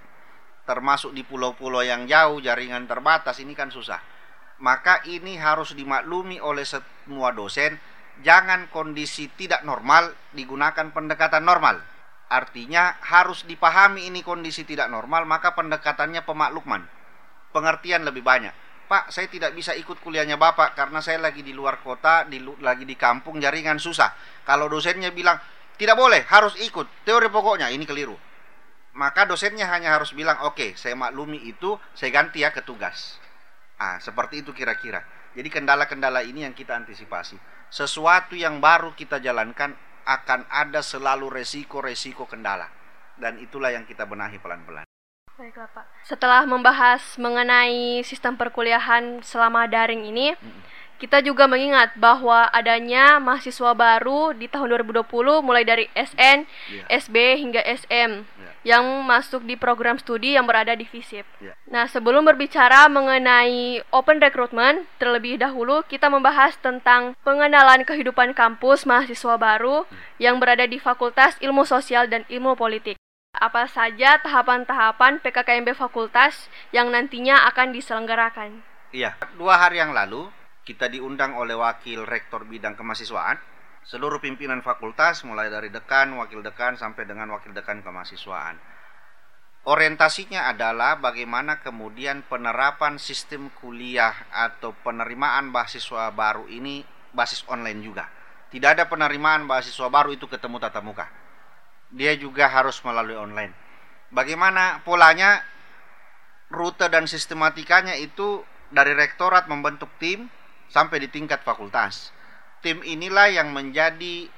termasuk 0.66 1.12
di 1.12 1.26
pulau-pulau 1.26 1.82
yang 1.82 2.06
jauh 2.06 2.38
jaringan 2.40 2.86
terbatas 2.86 3.42
ini 3.42 3.58
kan 3.58 3.74
susah. 3.74 4.00
Maka 4.62 5.02
ini 5.10 5.42
harus 5.42 5.74
dimaklumi 5.74 6.38
oleh 6.38 6.62
semua 6.62 7.34
dosen, 7.34 7.82
jangan 8.22 8.70
kondisi 8.70 9.26
tidak 9.34 9.66
normal 9.66 10.14
digunakan 10.38 10.94
pendekatan 10.94 11.42
normal. 11.42 11.82
Artinya 12.32 12.96
harus 13.02 13.44
dipahami 13.44 14.08
ini 14.08 14.22
kondisi 14.22 14.64
tidak 14.64 14.88
normal, 14.88 15.26
maka 15.28 15.52
pendekatannya 15.58 16.22
pemakluman. 16.24 16.86
Pengertian 17.52 18.08
lebih 18.08 18.24
banyak. 18.24 18.54
Pak, 18.88 19.12
saya 19.12 19.28
tidak 19.28 19.56
bisa 19.56 19.72
ikut 19.76 20.00
kuliahnya 20.04 20.36
Bapak 20.36 20.76
karena 20.76 21.00
saya 21.00 21.20
lagi 21.20 21.44
di 21.44 21.56
luar 21.56 21.80
kota, 21.80 22.28
di, 22.28 22.40
lagi 22.60 22.88
di 22.88 22.96
kampung, 22.96 23.40
jaringan 23.40 23.80
susah. 23.80 24.16
Kalau 24.48 24.68
dosennya 24.72 25.12
bilang, 25.12 25.40
tidak 25.76 25.96
boleh, 26.00 26.24
harus 26.28 26.56
ikut. 26.60 27.04
Teori 27.04 27.28
pokoknya, 27.32 27.72
ini 27.72 27.84
keliru 27.88 28.31
maka 28.92 29.24
dosennya 29.24 29.68
hanya 29.72 29.96
harus 29.96 30.12
bilang 30.12 30.36
oke 30.44 30.76
saya 30.76 30.96
maklumi 30.98 31.40
itu 31.48 31.80
saya 31.96 32.12
ganti 32.12 32.44
ya 32.44 32.52
ke 32.52 32.64
tugas. 32.64 33.20
Ah 33.80 33.98
seperti 34.04 34.44
itu 34.44 34.52
kira-kira. 34.52 35.02
Jadi 35.32 35.48
kendala-kendala 35.48 36.28
ini 36.28 36.44
yang 36.44 36.52
kita 36.52 36.76
antisipasi. 36.76 37.40
Sesuatu 37.72 38.36
yang 38.36 38.60
baru 38.60 38.92
kita 38.92 39.24
jalankan 39.24 39.72
akan 40.04 40.44
ada 40.52 40.84
selalu 40.84 41.32
resiko-resiko 41.32 42.28
kendala. 42.28 42.68
Dan 43.16 43.40
itulah 43.40 43.72
yang 43.72 43.88
kita 43.88 44.04
benahi 44.04 44.42
pelan-pelan. 44.44 44.84
Baiklah 45.40 45.72
Pak. 45.72 45.86
Setelah 46.04 46.44
membahas 46.44 47.16
mengenai 47.16 48.04
sistem 48.04 48.36
perkuliahan 48.36 49.24
selama 49.24 49.66
daring 49.72 50.04
ini, 50.04 50.36
kita 51.00 51.24
juga 51.24 51.48
mengingat 51.48 51.96
bahwa 51.98 52.46
adanya 52.52 53.18
mahasiswa 53.18 53.74
baru 53.74 54.38
di 54.38 54.46
tahun 54.52 54.84
2020 54.86 55.08
mulai 55.42 55.64
dari 55.66 55.90
SN, 55.98 56.46
Iya. 56.70 56.86
SB 56.94 57.16
hingga 57.42 57.62
SM 57.64 58.12
Iya. 58.22 58.51
Yang 58.62 58.86
masuk 59.06 59.42
di 59.46 59.58
program 59.58 59.98
studi 59.98 60.38
yang 60.38 60.46
berada 60.46 60.78
di 60.78 60.86
FISIP. 60.86 61.26
Iya. 61.42 61.54
Nah, 61.70 61.90
sebelum 61.90 62.22
berbicara 62.26 62.86
mengenai 62.92 63.82
open 63.90 64.22
recruitment, 64.22 64.86
terlebih 65.02 65.42
dahulu 65.42 65.82
kita 65.90 66.08
membahas 66.08 66.58
tentang 66.62 67.18
pengenalan 67.26 67.82
kehidupan 67.82 68.38
kampus 68.38 68.86
mahasiswa 68.86 69.36
baru 69.38 69.86
yang 70.22 70.38
berada 70.38 70.70
di 70.70 70.78
Fakultas 70.78 71.38
Ilmu 71.42 71.66
Sosial 71.66 72.06
dan 72.06 72.28
Ilmu 72.30 72.54
Politik. 72.54 72.98
Apa 73.32 73.66
saja 73.66 74.20
tahapan-tahapan 74.20 75.24
PKKMB 75.24 75.72
fakultas 75.74 76.52
yang 76.76 76.92
nantinya 76.92 77.48
akan 77.48 77.72
diselenggarakan? 77.72 78.60
Iya, 78.92 79.16
dua 79.40 79.56
hari 79.56 79.80
yang 79.80 79.96
lalu 79.96 80.28
kita 80.68 80.92
diundang 80.92 81.40
oleh 81.40 81.56
wakil 81.56 82.04
rektor 82.04 82.44
bidang 82.44 82.76
kemahasiswaan, 82.76 83.40
seluruh 83.86 84.22
pimpinan 84.22 84.62
fakultas 84.62 85.26
mulai 85.26 85.50
dari 85.50 85.74
dekan, 85.74 86.14
wakil 86.18 86.46
dekan 86.46 86.78
sampai 86.78 87.06
dengan 87.06 87.34
wakil 87.34 87.54
dekan 87.54 87.82
kemahasiswaan. 87.82 88.58
Orientasinya 89.62 90.50
adalah 90.50 90.98
bagaimana 90.98 91.62
kemudian 91.62 92.26
penerapan 92.26 92.98
sistem 92.98 93.54
kuliah 93.62 94.26
atau 94.34 94.74
penerimaan 94.82 95.54
mahasiswa 95.54 96.10
baru 96.10 96.50
ini 96.50 96.82
basis 97.14 97.46
online 97.46 97.78
juga. 97.86 98.10
Tidak 98.50 98.66
ada 98.66 98.90
penerimaan 98.90 99.46
mahasiswa 99.46 99.86
baru 99.86 100.18
itu 100.18 100.26
ketemu 100.26 100.58
tatap 100.58 100.82
muka. 100.82 101.06
Dia 101.94 102.18
juga 102.18 102.50
harus 102.50 102.82
melalui 102.82 103.14
online. 103.14 103.54
Bagaimana 104.10 104.82
polanya 104.82 105.46
rute 106.50 106.90
dan 106.90 107.06
sistematikanya 107.06 107.96
itu 107.96 108.44
dari 108.74 108.98
rektorat 108.98 109.46
membentuk 109.46 109.94
tim 110.02 110.26
sampai 110.74 111.06
di 111.06 111.08
tingkat 111.12 111.46
fakultas. 111.46 112.10
Tim 112.62 112.86
inilah 112.86 113.34
yang 113.34 113.58
menjadi 113.58 114.30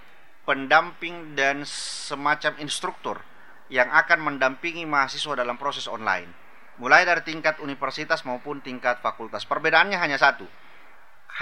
pendamping 0.48 1.36
dan 1.36 1.68
semacam 1.68 2.56
instruktur 2.64 3.20
yang 3.68 3.92
akan 3.92 4.24
mendampingi 4.24 4.88
mahasiswa 4.88 5.36
dalam 5.36 5.60
proses 5.60 5.92
online. 5.92 6.32
Mulai 6.80 7.04
dari 7.04 7.20
tingkat 7.28 7.60
universitas 7.60 8.24
maupun 8.24 8.64
tingkat 8.64 9.04
fakultas. 9.04 9.44
Perbedaannya 9.44 10.00
hanya 10.00 10.16
satu. 10.16 10.48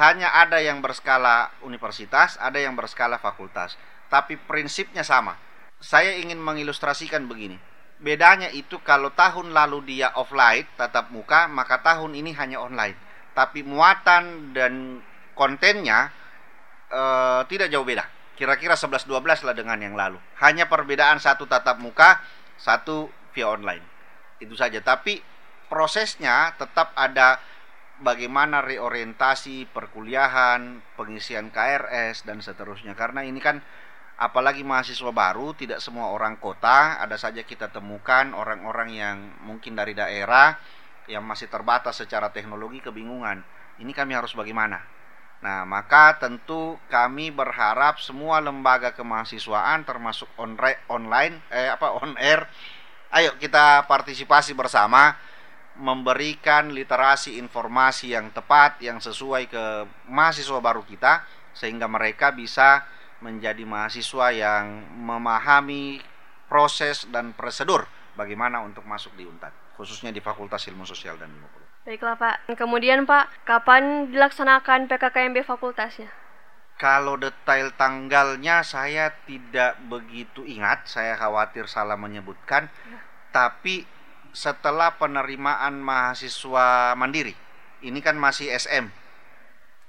Hanya 0.02 0.34
ada 0.34 0.58
yang 0.58 0.82
berskala 0.82 1.54
universitas, 1.62 2.42
ada 2.42 2.58
yang 2.58 2.74
berskala 2.74 3.22
fakultas. 3.22 3.78
Tapi 4.10 4.42
prinsipnya 4.42 5.06
sama. 5.06 5.38
Saya 5.78 6.18
ingin 6.18 6.42
mengilustrasikan 6.42 7.30
begini. 7.30 7.62
Bedanya 8.02 8.50
itu 8.50 8.82
kalau 8.82 9.14
tahun 9.14 9.54
lalu 9.54 9.86
dia 9.86 10.10
offline, 10.18 10.66
tatap 10.74 11.14
muka, 11.14 11.46
maka 11.46 11.78
tahun 11.86 12.18
ini 12.18 12.34
hanya 12.34 12.58
online. 12.58 12.98
Tapi 13.38 13.62
muatan 13.62 14.52
dan 14.58 15.06
kontennya 15.38 16.10
eh, 16.92 17.42
tidak 17.48 17.72
jauh 17.72 17.88
beda. 17.88 18.06
Kira-kira 18.36 18.76
11-12 18.76 19.48
lah 19.48 19.56
dengan 19.56 19.78
yang 19.80 19.96
lalu. 19.96 20.18
Hanya 20.42 20.66
perbedaan 20.66 21.22
satu 21.22 21.46
tatap 21.46 21.78
muka, 21.78 22.20
satu 22.58 23.08
via 23.32 23.48
online. 23.48 23.86
Itu 24.42 24.58
saja. 24.58 24.82
Tapi 24.82 25.22
prosesnya 25.70 26.52
tetap 26.58 26.92
ada 26.98 27.40
bagaimana 28.02 28.66
reorientasi 28.66 29.70
perkuliahan, 29.70 30.82
pengisian 30.98 31.54
KRS 31.54 32.26
dan 32.26 32.42
seterusnya. 32.42 32.98
Karena 32.98 33.22
ini 33.22 33.38
kan 33.38 33.62
apalagi 34.18 34.66
mahasiswa 34.66 35.14
baru, 35.14 35.54
tidak 35.54 35.80
semua 35.80 36.10
orang 36.10 36.42
kota, 36.42 36.98
ada 36.98 37.16
saja 37.16 37.46
kita 37.46 37.70
temukan 37.70 38.34
orang-orang 38.34 38.90
yang 38.92 39.18
mungkin 39.46 39.78
dari 39.78 39.94
daerah 39.94 40.58
yang 41.10 41.26
masih 41.26 41.50
terbatas 41.50 42.02
secara 42.02 42.30
teknologi 42.34 42.82
kebingungan. 42.82 43.42
Ini 43.82 43.92
kami 43.94 44.14
harus 44.18 44.34
bagaimana? 44.34 45.01
Nah, 45.42 45.66
maka 45.66 46.22
tentu 46.22 46.78
kami 46.86 47.34
berharap 47.34 47.98
semua 47.98 48.38
lembaga 48.38 48.94
kemahasiswaan 48.94 49.82
termasuk 49.82 50.30
on 50.38 50.54
online 50.86 51.42
eh 51.50 51.66
apa 51.66 51.98
on 51.98 52.14
air 52.22 52.46
ayo 53.10 53.34
kita 53.42 53.90
partisipasi 53.90 54.54
bersama 54.54 55.18
memberikan 55.82 56.70
literasi 56.70 57.42
informasi 57.42 58.14
yang 58.14 58.30
tepat 58.30 58.86
yang 58.86 59.02
sesuai 59.02 59.50
ke 59.50 59.64
mahasiswa 60.14 60.62
baru 60.62 60.86
kita 60.86 61.26
sehingga 61.58 61.90
mereka 61.90 62.30
bisa 62.30 62.86
menjadi 63.26 63.66
mahasiswa 63.66 64.30
yang 64.30 64.86
memahami 64.94 66.06
proses 66.46 67.10
dan 67.10 67.34
prosedur 67.34 67.90
bagaimana 68.14 68.62
untuk 68.62 68.86
masuk 68.86 69.18
di 69.18 69.26
UNTAD 69.26 69.74
khususnya 69.74 70.14
di 70.14 70.22
Fakultas 70.22 70.70
Ilmu 70.70 70.86
Sosial 70.86 71.18
dan 71.18 71.34
Ilmu. 71.34 71.61
Baiklah 71.82 72.14
Pak. 72.14 72.54
Kemudian 72.54 73.10
Pak, 73.10 73.42
kapan 73.42 74.14
dilaksanakan 74.14 74.86
PKKMB 74.86 75.42
fakultasnya? 75.42 76.14
Kalau 76.78 77.18
detail 77.18 77.74
tanggalnya 77.74 78.62
saya 78.62 79.10
tidak 79.26 79.82
begitu 79.90 80.46
ingat, 80.46 80.86
saya 80.86 81.18
khawatir 81.18 81.66
salah 81.66 81.98
menyebutkan. 81.98 82.70
Tapi 83.34 83.86
setelah 84.30 84.94
penerimaan 84.94 85.82
mahasiswa 85.82 86.94
mandiri, 86.94 87.34
ini 87.82 87.98
kan 87.98 88.14
masih 88.14 88.54
SM. 88.54 88.86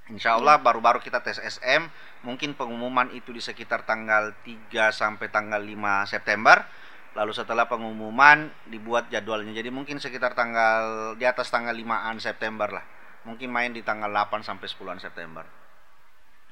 Insya 0.09 0.41
Allah 0.41 0.57
baru-baru 0.61 1.01
kita 1.01 1.21
tes 1.21 1.41
SM, 1.41 1.93
mungkin 2.25 2.57
pengumuman 2.57 3.13
itu 3.13 3.37
di 3.37 3.41
sekitar 3.45 3.85
tanggal 3.85 4.33
3 4.45 4.93
sampai 4.93 5.29
tanggal 5.29 5.61
5 5.61 6.09
September. 6.09 6.65
Lalu 7.13 7.33
setelah 7.37 7.69
pengumuman 7.69 8.49
dibuat 8.69 9.13
jadwalnya. 9.13 9.53
Jadi 9.53 9.69
mungkin 9.69 10.01
sekitar 10.01 10.33
tanggal 10.33 11.13
di 11.21 11.29
atas 11.29 11.53
tanggal 11.53 11.77
5-an 11.77 12.17
September 12.21 12.69
lah. 12.73 12.85
Mungkin 13.29 13.53
main 13.53 13.71
di 13.71 13.85
tanggal 13.85 14.09
8 14.09 14.43
sampai 14.43 14.67
10-an 14.67 14.99
September 14.99 15.45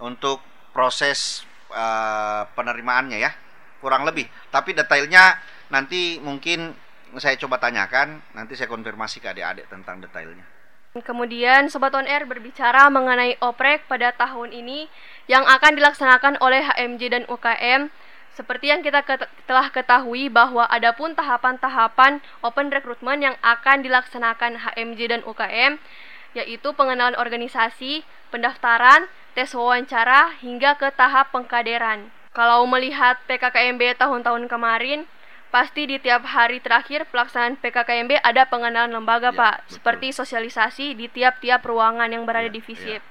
untuk 0.01 0.41
proses 0.73 1.45
uh, 1.71 2.49
penerimaannya 2.57 3.19
ya 3.21 3.31
kurang 3.79 4.09
lebih 4.09 4.27
tapi 4.49 4.73
detailnya 4.73 5.37
nanti 5.69 6.19
mungkin 6.21 6.73
saya 7.21 7.37
coba 7.37 7.61
tanyakan 7.61 8.21
nanti 8.35 8.57
saya 8.57 8.69
konfirmasi 8.69 9.21
ke 9.21 9.29
adik-adik 9.31 9.69
tentang 9.69 10.01
detailnya 10.01 10.45
Kemudian 10.91 11.71
Sobat 11.71 11.95
On 11.95 12.03
Air 12.03 12.27
berbicara 12.27 12.91
mengenai 12.91 13.39
oprek 13.39 13.87
pada 13.87 14.11
tahun 14.11 14.51
ini 14.51 14.91
yang 15.31 15.47
akan 15.47 15.79
dilaksanakan 15.79 16.43
oleh 16.43 16.67
HMJ 16.67 17.03
dan 17.15 17.25
UKM 17.31 17.95
seperti 18.35 18.71
yang 18.71 18.81
kita 18.81 19.03
ket 19.03 19.27
telah 19.45 19.69
ketahui 19.69 20.31
bahwa 20.31 20.65
ada 20.71 20.95
pun 20.95 21.13
tahapan-tahapan 21.19 22.23
open 22.41 22.71
recruitment 22.71 23.21
yang 23.21 23.37
akan 23.43 23.83
dilaksanakan 23.83 24.63
HMJ 24.63 25.01
dan 25.11 25.23
UKM 25.27 25.83
yaitu 26.31 26.71
pengenalan 26.79 27.19
organisasi, 27.19 28.07
pendaftaran, 28.31 29.11
tes 29.35 29.51
wawancara 29.51 30.39
hingga 30.39 30.79
ke 30.79 30.95
tahap 30.95 31.35
pengkaderan. 31.35 32.15
Kalau 32.31 32.63
melihat 32.71 33.19
PKKMB 33.27 33.99
tahun-tahun 33.99 34.47
kemarin, 34.47 35.11
pasti 35.51 35.91
di 35.91 35.99
tiap 35.99 36.23
hari 36.23 36.63
terakhir 36.63 37.11
pelaksanaan 37.11 37.59
PKKMB 37.59 38.23
ada 38.23 38.47
pengenalan 38.47 38.95
lembaga, 38.95 39.35
Ya, 39.35 39.39
Pak, 39.39 39.55
betul. 39.67 39.73
seperti 39.75 40.09
sosialisasi 40.15 40.87
di 40.95 41.11
tiap-tiap 41.11 41.67
ruangan 41.67 42.07
yang 42.07 42.23
berada 42.23 42.47
Ya, 42.47 42.55
di 42.55 42.63
ya. 42.63 43.03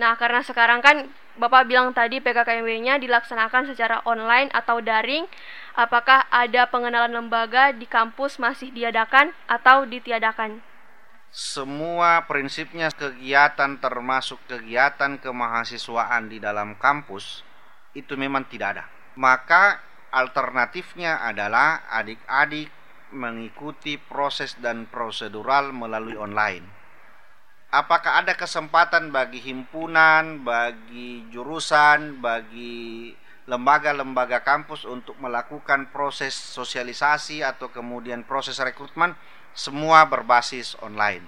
Nah, 0.00 0.16
karena 0.16 0.40
sekarang 0.40 0.80
kan 0.80 1.12
Bapak 1.32 1.64
bilang 1.64 1.96
tadi 1.96 2.20
PKKMB-nya 2.20 3.00
dilaksanakan 3.00 3.72
secara 3.72 4.04
online 4.04 4.52
atau 4.52 4.84
daring, 4.84 5.24
apakah 5.72 6.28
ada 6.28 6.68
pengenalan 6.68 7.08
lembaga 7.08 7.72
di 7.72 7.88
kampus 7.88 8.36
masih 8.36 8.68
diadakan 8.68 9.32
atau 9.48 9.88
ditiadakan? 9.88 10.60
Semua 11.32 12.28
prinsipnya 12.28 12.92
kegiatan 12.92 13.80
termasuk 13.80 14.36
kegiatan 14.44 15.16
kemahasiswaan 15.16 16.28
di 16.28 16.36
dalam 16.36 16.76
kampus 16.76 17.40
itu 17.96 18.12
memang 18.20 18.44
tidak 18.44 18.76
ada. 18.76 18.84
Maka 19.16 19.80
alternatifnya 20.12 21.24
adalah 21.24 21.88
adik-adik 21.88 22.68
mengikuti 23.16 23.96
proses 23.96 24.52
dan 24.60 24.84
prosedural 24.84 25.72
melalui 25.72 26.20
online. 26.20 26.81
Apakah 27.72 28.20
ada 28.20 28.36
kesempatan 28.36 29.08
bagi 29.08 29.40
himpunan, 29.40 30.44
bagi 30.44 31.24
jurusan, 31.32 32.20
bagi 32.20 33.16
lembaga-lembaga 33.48 34.44
kampus 34.44 34.84
untuk 34.84 35.16
melakukan 35.16 35.88
proses 35.88 36.36
sosialisasi 36.36 37.40
atau 37.40 37.72
kemudian 37.72 38.28
proses 38.28 38.60
rekrutmen? 38.60 39.16
Semua 39.56 40.04
berbasis 40.04 40.76
online. 40.84 41.24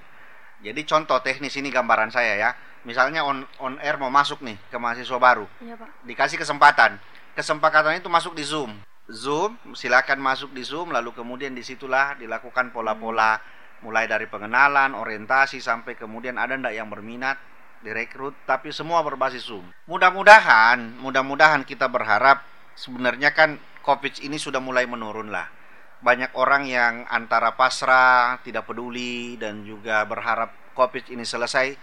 Jadi 0.61 0.85
contoh 0.85 1.17
teknis 1.25 1.57
ini 1.57 1.73
gambaran 1.73 2.13
saya 2.13 2.37
ya. 2.37 2.51
Misalnya 2.85 3.25
on, 3.25 3.49
on 3.57 3.81
air 3.81 3.97
mau 3.97 4.13
masuk 4.13 4.45
nih 4.45 4.61
ke 4.69 4.77
mahasiswa 4.77 5.17
baru 5.17 5.49
Iya, 5.65 5.81
Pak. 5.81 6.05
dikasih 6.05 6.37
kesempatan. 6.37 7.01
Kesempatan 7.33 7.97
itu 7.97 8.13
masuk 8.13 8.37
di 8.37 8.45
Zoom. 8.45 8.85
Zoom, 9.09 9.57
silakan 9.73 10.21
masuk 10.21 10.53
di 10.53 10.61
Zoom, 10.61 10.93
lalu 10.93 11.17
kemudian 11.17 11.57
di 11.57 11.65
situlah 11.65 12.21
dilakukan 12.21 12.69
pola-pola 12.69 13.41
mulai 13.85 14.09
dari 14.09 14.25
pengenalan, 14.25 14.97
orientasi 14.97 15.61
sampai 15.61 15.93
kemudian 16.01 16.41
ada 16.41 16.57
ndak 16.57 16.73
yang 16.73 16.89
berminat 16.89 17.37
direkrut, 17.85 18.33
tapi 18.49 18.73
semua 18.73 19.05
berbasis 19.05 19.45
Zoom. 19.45 19.69
Mudah-mudahan, 19.85 20.97
mudah-mudahan 21.05 21.69
kita 21.69 21.85
berharap 21.93 22.41
sebenarnya 22.73 23.37
kan 23.37 23.61
COVID 23.85 24.25
ini 24.25 24.41
sudah 24.41 24.65
mulai 24.65 24.89
menurun 24.89 25.29
lah. 25.29 25.53
Banyak 26.01 26.33
orang 26.41 26.65
yang 26.65 27.05
antara 27.13 27.53
pasrah, 27.53 28.41
tidak 28.41 28.65
peduli 28.65 29.37
dan 29.37 29.69
juga 29.69 30.01
berharap 30.09 30.73
COVID 30.73 31.13
ini 31.13 31.29
selesai. 31.29 31.77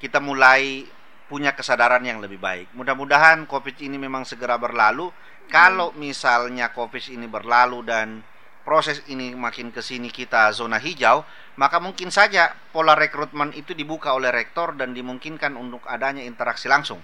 Kita 0.00 0.18
mulai 0.18 0.88
punya 1.28 1.52
kesadaran 1.52 2.00
yang 2.04 2.20
lebih 2.24 2.40
baik. 2.40 2.72
Mudah-mudahan 2.72 3.44
COVID 3.44 3.84
ini 3.84 4.00
memang 4.00 4.24
segera 4.24 4.56
berlalu. 4.56 5.12
Kalau 5.52 5.92
misalnya 5.96 6.72
COVID 6.72 7.12
ini 7.12 7.28
berlalu 7.28 7.84
dan 7.84 8.24
proses 8.62 9.02
ini 9.10 9.34
makin 9.34 9.74
ke 9.74 9.82
sini 9.82 10.08
kita 10.08 10.54
zona 10.54 10.78
hijau, 10.78 11.26
maka 11.58 11.82
mungkin 11.82 12.08
saja 12.14 12.54
pola 12.70 12.94
rekrutmen 12.94 13.50
itu 13.54 13.74
dibuka 13.74 14.14
oleh 14.14 14.30
rektor 14.30 14.74
dan 14.78 14.94
dimungkinkan 14.94 15.54
untuk 15.58 15.82
adanya 15.90 16.22
interaksi 16.22 16.70
langsung. 16.70 17.02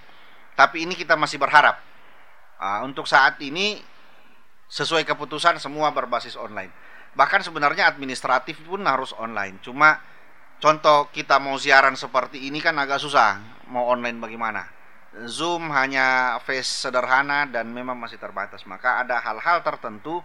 Tapi 0.54 0.86
ini 0.86 0.94
kita 0.98 1.14
masih 1.14 1.38
berharap. 1.38 1.78
Ah, 2.58 2.82
untuk 2.82 3.06
saat 3.06 3.38
ini 3.38 3.78
sesuai 4.66 5.06
keputusan 5.06 5.62
semua 5.62 5.94
berbasis 5.94 6.34
online. 6.34 6.70
Bahkan 7.14 7.46
sebenarnya 7.46 7.86
administratif 7.86 8.60
pun 8.66 8.82
harus 8.84 9.14
online. 9.16 9.58
Cuma 9.62 9.98
contoh 10.58 11.08
kita 11.10 11.38
mau 11.38 11.54
siaran 11.56 11.94
seperti 11.94 12.50
ini 12.50 12.58
kan 12.58 12.74
agak 12.78 12.98
susah. 12.98 13.38
Mau 13.70 13.86
online 13.86 14.18
bagaimana? 14.18 14.62
Zoom 15.24 15.72
hanya 15.72 16.36
face 16.44 16.84
sederhana 16.84 17.48
dan 17.48 17.72
memang 17.72 17.96
masih 17.96 18.20
terbatas. 18.20 18.62
Maka 18.68 19.02
ada 19.02 19.18
hal-hal 19.18 19.64
tertentu 19.64 20.20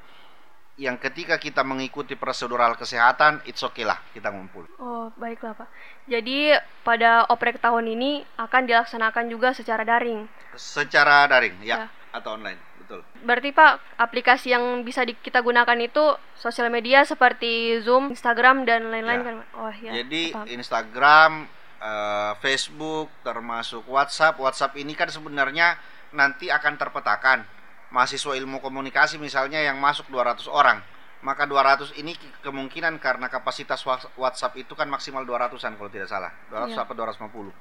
yang 0.74 0.98
ketika 0.98 1.38
kita 1.38 1.62
mengikuti 1.62 2.18
prosedural 2.18 2.74
kesehatan, 2.74 3.46
it's 3.46 3.62
okay 3.62 3.86
lah 3.86 4.02
kita 4.10 4.34
ngumpul. 4.34 4.66
Oh, 4.82 5.14
baiklah, 5.22 5.54
Pak. 5.54 5.70
Jadi, 6.10 6.58
pada 6.82 7.30
oprek 7.30 7.62
tahun 7.62 7.94
ini 7.94 8.26
akan 8.42 8.66
dilaksanakan 8.66 9.30
juga 9.30 9.54
secara 9.54 9.86
daring. 9.86 10.26
Secara 10.58 11.30
daring, 11.30 11.62
ya, 11.62 11.86
Ya. 11.86 11.88
atau 12.10 12.34
online, 12.34 12.58
betul. 12.82 13.06
Berarti, 13.22 13.54
Pak, 13.54 14.02
aplikasi 14.02 14.50
yang 14.50 14.82
bisa 14.82 15.06
di- 15.06 15.14
kita 15.14 15.46
gunakan 15.46 15.78
itu 15.78 16.18
sosial 16.34 16.74
media 16.74 17.06
seperti 17.06 17.78
Zoom, 17.86 18.10
Instagram, 18.10 18.66
dan 18.66 18.90
lain-lain 18.90 19.22
Ya. 19.22 19.26
kan, 19.30 19.36
Pak? 19.38 19.48
Oh, 19.54 19.74
ya. 19.78 19.92
Jadi 20.02 20.34
paham. 20.34 20.46
Instagram, 20.50 21.32
eh, 21.78 22.32
Facebook, 22.42 23.14
termasuk 23.22 23.86
WhatsApp. 23.86 24.42
WhatsApp 24.42 24.74
ini 24.82 24.98
kan 24.98 25.14
sebenarnya 25.14 25.78
nanti 26.18 26.50
akan 26.50 26.82
terpetakan. 26.82 27.46
Mahasiswa 27.94 28.34
ilmu 28.34 28.58
komunikasi 28.58 29.22
misalnya 29.22 29.62
yang 29.62 29.78
masuk 29.78 30.10
200 30.10 30.50
orang. 30.50 30.82
Maka 31.24 31.46
200 31.48 31.94
ini 31.96 32.18
ki- 32.18 32.42
kemungkinan 32.44 32.98
karena 33.00 33.30
kapasitas 33.30 33.80
WhatsApp 34.18 34.58
itu 34.60 34.74
kan 34.74 34.90
maksimal 34.90 35.24
200-an 35.24 35.78
kalau 35.78 35.88
tidak 35.88 36.10
salah. 36.10 36.34
200 36.50 36.74
Iya. 36.74 36.84
apa 36.84 36.92
250. 36.92 37.54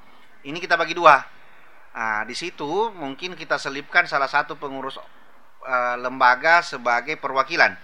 Ini 0.42 0.58
kita 0.58 0.74
bagi 0.74 0.96
dua. 0.96 1.20
Nah, 1.92 2.24
di 2.24 2.32
situ 2.32 2.66
mungkin 2.96 3.36
kita 3.36 3.60
selipkan 3.60 4.08
salah 4.08 4.26
satu 4.26 4.56
pengurus 4.56 4.96
eh, 5.62 5.96
lembaga 6.00 6.58
sebagai 6.58 7.14
perwakilan 7.14 7.76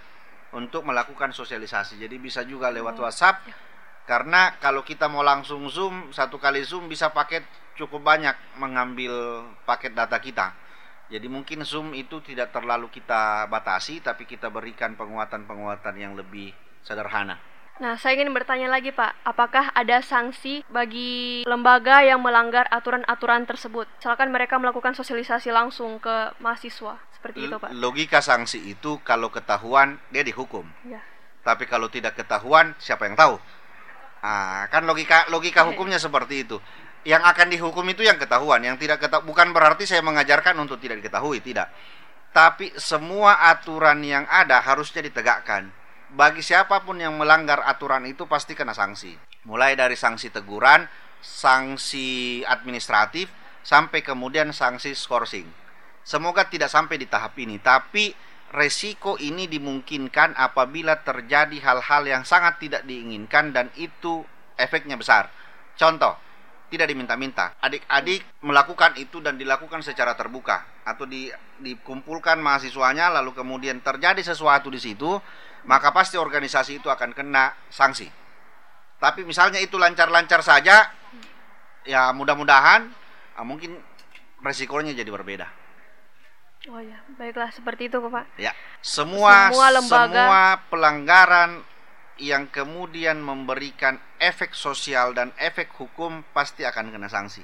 untuk 0.51 0.83
melakukan 0.83 1.31
sosialisasi. 1.31 1.95
Jadi 1.95 2.17
bisa 2.19 2.41
juga 2.43 2.67
lewat 2.67 2.97
Oh, 2.99 3.05
WhatsApp 3.07 3.45
karena 4.03 4.57
kalau 4.57 4.81
kita 4.81 5.05
mau 5.05 5.21
langsung 5.21 5.63
zoom 5.69 6.09
satu 6.09 6.41
kali 6.41 6.65
zoom 6.65 6.89
bisa 6.89 7.13
paket 7.13 7.45
cukup 7.77 8.01
banyak 8.01 8.33
mengambil 8.59 9.13
paket 9.63 9.93
data 9.95 10.17
kita. 10.19 10.51
Jadi 11.09 11.25
mungkin 11.25 11.65
zoom 11.65 11.97
itu 11.97 12.21
tidak 12.21 12.53
terlalu 12.53 12.85
kita 12.93 13.49
batasi 13.49 13.97
tapi 13.99 14.29
kita 14.29 14.53
berikan 14.53 14.93
penguatan-penguatan 14.93 15.95
yang 15.97 16.13
lebih 16.13 16.53
sederhana. 16.85 17.41
Nah, 17.79 17.95
saya 17.95 18.19
ingin 18.19 18.35
bertanya 18.35 18.67
lagi, 18.67 18.91
Pak. 18.91 19.23
Apakah 19.23 19.71
ada 19.71 20.03
sanksi 20.03 20.67
bagi 20.67 21.47
lembaga 21.47 22.03
yang 22.03 22.19
melanggar 22.19 22.67
aturan-aturan 22.67 23.47
tersebut? 23.47 23.87
Misalkan 24.03 24.35
mereka 24.35 24.59
melakukan 24.59 24.99
sosialisasi 24.99 25.47
langsung 25.55 25.95
ke 26.03 26.35
mahasiswa. 26.43 26.99
Seperti 27.15 27.47
itu, 27.47 27.55
Pak. 27.55 27.71
Logika 27.71 28.19
sanksi 28.19 28.75
itu 28.75 28.99
kalau 29.07 29.31
ketahuan 29.31 29.95
dia 30.11 30.27
dihukum. 30.27 30.67
Ya. 30.83 30.99
Tapi 31.39 31.71
kalau 31.71 31.87
tidak 31.87 32.19
ketahuan 32.19 32.75
siapa 32.83 33.07
yang 33.07 33.15
tahu? 33.15 33.39
Ah, 34.19 34.67
kan 34.67 34.83
logika 34.83 35.31
logika 35.31 35.63
Oke. 35.63 35.71
hukumnya 35.71 35.95
seperti 35.95 36.43
itu. 36.43 36.59
Yang 37.07 37.23
akan 37.31 37.47
dihukum 37.47 37.85
itu 37.87 38.03
yang 38.03 38.19
ketahuan, 38.19 38.59
yang 38.59 38.75
tidak 38.75 38.99
ketahuan 38.99 39.23
bukan 39.23 39.55
berarti 39.55 39.87
saya 39.87 40.03
mengajarkan 40.03 40.55
untuk 40.59 40.83
tidak 40.83 40.99
diketahui, 40.99 41.39
tidak. 41.39 41.71
Tapi 42.35 42.75
semua 42.75 43.49
aturan 43.49 44.03
yang 44.03 44.27
ada 44.27 44.59
harusnya 44.61 45.01
ditegakkan. 45.01 45.71
Bagi 46.09 46.41
siapa 46.41 46.81
pun 46.83 46.99
yang 46.99 47.15
melanggar 47.15 47.63
aturan 47.63 48.05
itu 48.05 48.25
pasti 48.25 48.57
kena 48.57 48.75
sanksi. 48.75 49.15
Mulai 49.47 49.79
dari 49.79 49.95
sanksi 49.95 50.33
teguran, 50.33 50.85
sanksi 51.21 52.41
administratif, 52.45 53.31
sampai 53.63 54.01
kemudian 54.01 54.51
sanksi 54.51 54.93
skorsing. 54.93 55.47
Semoga 56.03 56.49
tidak 56.49 56.73
sampai 56.73 56.97
di 56.97 57.05
tahap 57.05 57.37
ini, 57.37 57.61
tapi 57.61 58.11
resiko 58.49 59.13
ini 59.21 59.45
dimungkinkan 59.45 60.33
apabila 60.33 61.05
terjadi 61.05 61.53
hal-hal 61.61 62.03
yang 62.09 62.23
sangat 62.25 62.57
tidak 62.57 62.81
diinginkan 62.89 63.53
dan 63.53 63.69
itu 63.77 64.25
efeknya 64.57 64.97
besar. 64.97 65.29
Contoh, 65.77 66.17
tidak 66.69 66.87
diminta-minta. 66.87 67.57
Adik-adik 67.59 68.21
melakukan 68.45 68.95
itu 68.95 69.19
dan 69.19 69.35
dilakukan 69.35 69.81
secara 69.81 70.13
terbuka 70.13 70.63
atau 70.85 71.03
di, 71.09 71.29
dikumpulkan 71.59 72.37
mahasiswanya 72.39 73.09
lalu 73.09 73.33
kemudian 73.33 73.81
terjadi 73.81 74.21
sesuatu 74.21 74.69
di 74.69 74.77
situ, 74.77 75.17
maka 75.65 75.89
pasti 75.91 76.15
organisasi 76.15 76.79
itu 76.79 76.87
akan 76.87 77.11
kena 77.11 77.51
sanksi. 77.67 78.07
Tapi 79.01 79.25
misalnya 79.25 79.57
itu 79.59 79.75
lancar-lancar 79.81 80.45
saja, 80.45 80.87
ya 81.87 82.11
mudah-mudahan 82.13 82.91
ah, 83.35 83.45
mungkin 83.47 83.75
resikonya 84.43 84.93
jadi 84.93 85.09
berbeda. 85.09 85.47
Oh 86.67 86.83
ya, 86.83 86.99
baiklah 87.15 87.47
seperti 87.55 87.87
itu, 87.87 87.97
Pak. 88.03 88.35
Ya, 88.35 88.51
semua 88.83 89.47
Semua 89.47 89.67
lembaga- 89.71 90.11
semua 90.27 90.43
pelanggaran 90.67 91.49
yang 92.19 92.51
kemudian 92.51 93.23
memberikan 93.23 93.95
efek 94.19 94.51
sosial 94.51 95.15
dan 95.15 95.31
efek 95.39 95.71
hukum 95.79 96.21
pasti 96.35 96.67
akan 96.67 96.91
kena 96.91 97.07
sanksi. 97.07 97.41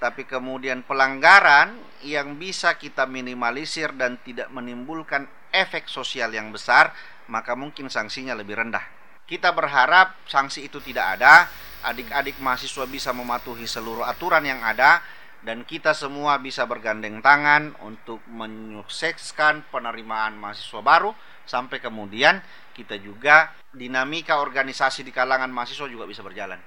Tapi 0.00 0.26
kemudian 0.26 0.82
pelanggaran 0.82 1.78
yang 2.02 2.34
bisa 2.34 2.74
kita 2.74 3.06
minimalisir 3.06 3.94
dan 3.94 4.18
tidak 4.26 4.50
menimbulkan 4.50 5.30
efek 5.54 5.86
sosial 5.86 6.34
yang 6.34 6.50
besar, 6.50 6.90
maka 7.30 7.54
mungkin 7.54 7.86
sanksinya 7.86 8.34
lebih 8.34 8.58
rendah. 8.58 8.82
Kita 9.28 9.54
berharap 9.54 10.18
sanksi 10.26 10.66
itu 10.66 10.82
tidak 10.82 11.20
ada, 11.20 11.46
adik-adik 11.86 12.42
mahasiswa 12.42 12.82
bisa 12.90 13.14
mematuhi 13.14 13.68
seluruh 13.68 14.02
aturan 14.02 14.42
yang 14.42 14.58
ada 14.58 14.98
dan 15.42 15.62
kita 15.66 15.94
semua 15.94 16.38
bisa 16.38 16.66
bergandeng 16.66 17.18
tangan 17.18 17.74
untuk 17.82 18.22
menyukseskan 18.30 19.66
penerimaan 19.70 20.38
mahasiswa 20.38 20.82
baru 20.82 21.10
sampai 21.46 21.82
kemudian 21.82 22.38
kita 22.74 22.98
juga 22.98 23.61
dinamika 23.72 24.40
organisasi 24.40 25.04
di 25.04 25.12
kalangan 25.12 25.48
mahasiswa 25.48 25.88
juga 25.88 26.04
bisa 26.04 26.20
berjalan. 26.20 26.60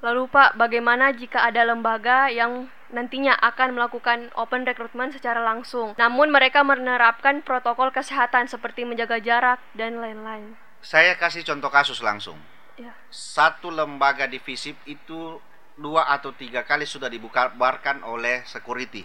Lalu 0.00 0.32
Pak, 0.32 0.56
bagaimana 0.56 1.12
jika 1.12 1.44
ada 1.44 1.60
lembaga 1.60 2.32
yang 2.32 2.72
nantinya 2.88 3.36
akan 3.36 3.76
melakukan 3.76 4.32
open 4.32 4.64
recruitment 4.64 5.12
secara 5.12 5.44
langsung. 5.44 5.92
Namun 6.00 6.32
mereka 6.32 6.64
menerapkan 6.64 7.44
protokol 7.44 7.92
kesehatan 7.92 8.48
seperti 8.48 8.88
menjaga 8.88 9.20
jarak 9.20 9.60
dan 9.76 10.00
lain-lain. 10.00 10.56
Saya 10.80 11.20
kasih 11.20 11.44
contoh 11.44 11.68
kasus 11.68 12.00
langsung. 12.00 12.40
Ya. 12.80 12.96
Satu 13.12 13.68
lembaga 13.68 14.24
di 14.24 14.40
FISIP 14.40 14.80
itu 14.88 15.36
dua 15.76 16.08
atau 16.08 16.32
tiga 16.32 16.64
kali 16.64 16.88
sudah 16.88 17.12
dibubarkan 17.12 18.00
oleh 18.08 18.40
security 18.48 19.04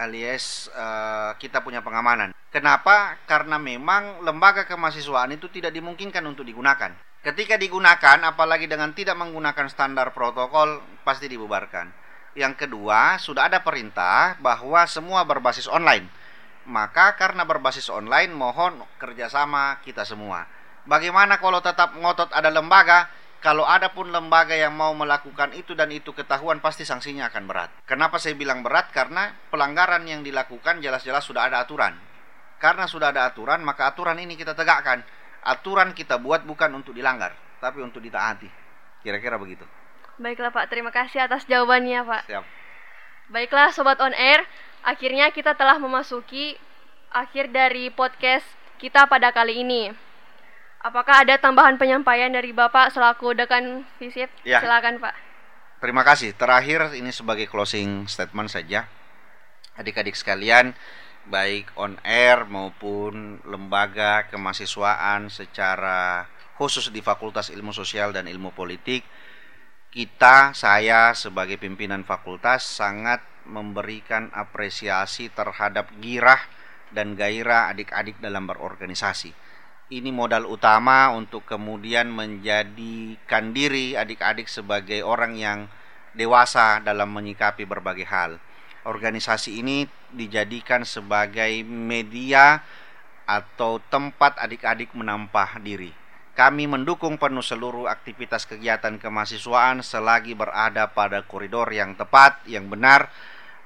alias 0.00 0.72
uh, 0.72 1.36
kita 1.36 1.60
punya 1.60 1.84
pengamanan. 1.84 2.32
Kenapa? 2.50 3.14
Karena 3.30 3.62
memang 3.62 4.26
lembaga 4.26 4.66
kemahasiswaan 4.66 5.30
itu 5.38 5.46
tidak 5.54 5.70
dimungkinkan 5.70 6.26
untuk 6.26 6.42
digunakan. 6.42 6.90
Ketika 7.22 7.54
digunakan, 7.54 8.18
apalagi 8.26 8.66
dengan 8.66 8.90
tidak 8.90 9.14
menggunakan 9.14 9.70
standar 9.70 10.10
protokol, 10.10 10.82
pasti 11.06 11.30
dibubarkan. 11.30 11.94
Yang 12.34 12.66
kedua, 12.66 13.22
sudah 13.22 13.46
ada 13.46 13.62
perintah 13.62 14.34
bahwa 14.42 14.82
semua 14.90 15.22
berbasis 15.22 15.70
online. 15.70 16.10
Maka 16.66 17.14
karena 17.14 17.46
berbasis 17.46 17.86
online, 17.86 18.34
mohon 18.34 18.82
kerjasama 18.98 19.78
kita 19.86 20.02
semua. 20.02 20.42
Bagaimana 20.90 21.38
kalau 21.38 21.62
tetap 21.62 21.94
ngotot 21.94 22.34
ada 22.34 22.50
lembaga, 22.50 23.06
kalau 23.38 23.62
ada 23.62 23.94
pun 23.94 24.10
lembaga 24.10 24.58
yang 24.58 24.74
mau 24.74 24.90
melakukan 24.90 25.54
itu 25.54 25.78
dan 25.78 25.94
itu 25.94 26.10
ketahuan 26.10 26.58
pasti 26.58 26.82
sanksinya 26.82 27.30
akan 27.30 27.44
berat. 27.46 27.70
Kenapa 27.86 28.18
saya 28.18 28.34
bilang 28.34 28.66
berat? 28.66 28.90
Karena 28.90 29.30
pelanggaran 29.54 30.02
yang 30.02 30.26
dilakukan 30.26 30.82
jelas-jelas 30.82 31.22
sudah 31.22 31.46
ada 31.46 31.62
aturan. 31.62 32.09
Karena 32.60 32.84
sudah 32.84 33.08
ada 33.08 33.24
aturan, 33.24 33.64
maka 33.64 33.88
aturan 33.88 34.20
ini 34.20 34.36
kita 34.36 34.52
tegakkan. 34.52 35.00
Aturan 35.40 35.96
kita 35.96 36.20
buat 36.20 36.44
bukan 36.44 36.68
untuk 36.76 36.92
dilanggar, 36.92 37.32
tapi 37.56 37.80
untuk 37.80 38.04
ditaati. 38.04 38.46
Kira-kira 39.00 39.40
begitu. 39.40 39.64
Baiklah 40.20 40.52
Pak, 40.52 40.68
terima 40.68 40.92
kasih 40.92 41.24
atas 41.24 41.48
jawabannya 41.48 42.04
Pak. 42.04 42.22
Siap. 42.28 42.44
Baiklah 43.32 43.72
Sobat 43.72 43.96
On 44.04 44.12
Air, 44.12 44.44
akhirnya 44.84 45.32
kita 45.32 45.56
telah 45.56 45.80
memasuki 45.80 46.60
akhir 47.08 47.48
dari 47.48 47.88
podcast 47.88 48.44
kita 48.76 49.08
pada 49.08 49.32
kali 49.32 49.64
ini. 49.64 49.88
Apakah 50.84 51.24
ada 51.24 51.40
tambahan 51.40 51.80
penyampaian 51.80 52.28
dari 52.28 52.52
Bapak 52.52 52.92
selaku 52.92 53.32
dekan 53.32 53.88
visip? 53.96 54.28
Ya. 54.44 54.60
Silakan 54.60 55.00
Pak. 55.00 55.16
Terima 55.80 56.04
kasih. 56.04 56.36
Terakhir 56.36 56.92
ini 56.92 57.08
sebagai 57.08 57.48
closing 57.48 58.04
statement 58.04 58.52
saja. 58.52 58.84
Adik-adik 59.80 60.12
sekalian, 60.12 60.76
baik 61.28 61.74
on 61.76 62.00
air 62.06 62.48
maupun 62.48 63.42
lembaga 63.44 64.30
kemahasiswaan 64.32 65.28
secara 65.28 66.30
khusus 66.56 66.88
di 66.88 67.04
Fakultas 67.04 67.52
Ilmu 67.52 67.74
Sosial 67.74 68.14
dan 68.14 68.30
Ilmu 68.30 68.54
Politik, 68.54 69.04
kita, 69.90 70.54
saya 70.54 71.12
sebagai 71.18 71.58
pimpinan 71.58 72.06
fakultas 72.06 72.62
sangat 72.62 73.20
memberikan 73.44 74.30
apresiasi 74.30 75.28
terhadap 75.34 75.90
girah 75.98 76.40
dan 76.94 77.18
gairah 77.18 77.74
adik-adik 77.74 78.22
dalam 78.22 78.46
berorganisasi 78.46 79.50
ini 79.90 80.14
modal 80.14 80.46
utama 80.46 81.10
untuk 81.10 81.42
kemudian 81.42 82.06
menjadikan 82.14 83.50
diri 83.50 83.98
adik-adik 83.98 84.46
sebagai 84.46 85.02
orang 85.02 85.34
yang 85.34 85.58
dewasa 86.14 86.78
dalam 86.78 87.10
menyikapi 87.10 87.66
berbagai 87.66 88.06
hal. 88.06 88.38
Organisasi 88.88 89.60
ini 89.60 89.84
dijadikan 90.10 90.88
sebagai 90.88 91.60
media 91.64 92.64
atau 93.28 93.78
tempat 93.92 94.40
adik-adik 94.40 94.96
menampah 94.96 95.60
diri. 95.60 95.92
Kami 96.32 96.64
mendukung 96.64 97.20
penuh 97.20 97.44
seluruh 97.44 97.84
aktivitas 97.84 98.48
kegiatan 98.48 98.96
kemahasiswaan 98.96 99.84
selagi 99.84 100.32
berada 100.32 100.88
pada 100.88 101.20
koridor 101.26 101.68
yang 101.68 101.92
tepat, 101.98 102.40
yang 102.48 102.72
benar, 102.72 103.12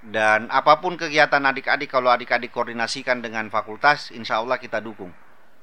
dan 0.02 0.50
apa 0.50 0.82
pun 0.82 0.98
kegiatan 0.98 1.40
adik-adik 1.40 1.88
kalau 1.88 2.10
adik-adik 2.10 2.50
koordinasikan 2.50 3.22
dengan 3.22 3.48
fakultas, 3.48 4.10
insya 4.10 4.42
Allah 4.42 4.58
kita 4.58 4.82
dukung 4.82 5.14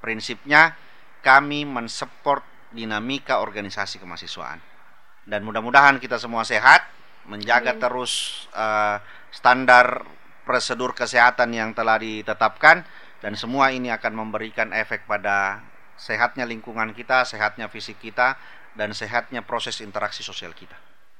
Prinsipnya 0.01 0.73
kami 1.21 1.61
mensupport 1.61 2.41
dinamika 2.73 3.37
organisasi 3.37 4.01
kemahasiswaan. 4.01 4.57
Dan 5.29 5.45
mudah-mudahan 5.45 6.01
kita 6.01 6.17
semua 6.17 6.41
sehat, 6.41 6.81
menjaga 7.29 7.77
Amin. 7.77 7.81
terus 7.81 8.45
uh, 8.53 8.97
standar 9.29 10.05
prosedur 10.43 10.91
kesehatan 10.97 11.53
yang 11.53 11.71
telah 11.71 12.01
ditetapkan 12.01 12.83
dan 13.21 13.33
semua 13.37 13.69
ini 13.69 13.93
akan 13.93 14.17
memberikan 14.17 14.73
efek 14.73 15.05
pada 15.05 15.61
sehatnya 15.95 16.49
lingkungan 16.49 16.91
kita, 16.97 17.23
sehatnya 17.23 17.69
fisik 17.69 18.01
kita 18.01 18.35
dan 18.73 18.91
sehatnya 18.97 19.45
proses 19.45 19.77
interaksi 19.85 20.25
sosial 20.25 20.51
kita. 20.57 20.73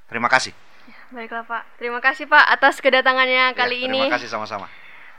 Terima 0.09 0.27
kasih. 0.27 0.51
Ya, 0.89 0.97
baiklah 1.13 1.45
Pak. 1.45 1.63
Terima 1.77 2.01
kasih 2.01 2.25
Pak 2.25 2.45
atas 2.49 2.81
kedatangannya 2.81 3.53
kali 3.53 3.85
ya, 3.85 3.85
terima 3.85 3.93
ini. 3.93 3.99
Terima 4.09 4.17
kasih 4.17 4.29
sama-sama. 4.33 4.67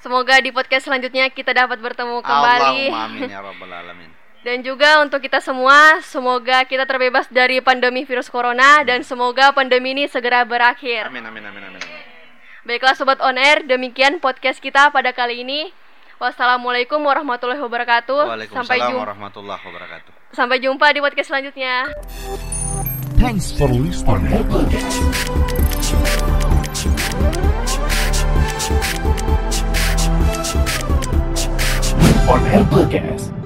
Semoga 0.02 0.42
di 0.42 0.50
podcast 0.50 0.90
selanjutnya 0.90 1.30
kita 1.30 1.54
dapat 1.54 1.78
bertemu 1.78 2.18
kembali. 2.26 2.90
amin 2.90 3.30
ya 3.30 3.38
rabbal 3.38 3.70
alamin. 3.70 4.21
Dan 4.42 4.66
juga 4.66 4.98
untuk 4.98 5.22
kita 5.22 5.38
semua, 5.38 6.02
semoga 6.02 6.66
kita 6.66 6.83
terbebas 6.83 7.31
dari 7.31 7.62
pandemi 7.62 8.02
virus 8.02 8.26
corona 8.26 8.83
dan 8.83 9.07
semoga 9.07 9.55
pandemi 9.55 9.94
ini 9.94 10.11
segera 10.11 10.42
berakhir. 10.42 11.07
Amin 11.07 11.22
amin 11.22 11.46
amin 11.46 11.62
amin. 11.70 11.83
Baiklah 12.66 12.98
sobat 12.98 13.22
on 13.22 13.38
air, 13.38 13.62
demikian 13.62 14.18
podcast 14.18 14.59
kita 14.59 14.90
pada 14.90 15.14
kali 15.14 15.46
ini. 15.46 15.70
Wassalamualaikum 16.18 16.98
warahmatullahi 17.02 17.62
wabarakatuh. 17.62 18.50
Sampai 18.50 18.83
jumpa 18.83 19.02
warahmatullahi 19.14 19.62
wabarakatuh. 19.62 20.11
Sampai 20.35 20.59
jumpa 20.59 20.87
di 20.90 20.98
podcast 20.98 21.28
selanjutnya. 21.31 21.74
Thanks 23.22 23.55
for 23.55 23.70
listening. 23.70 24.26
on 32.33 32.64
Podcast. 32.70 33.41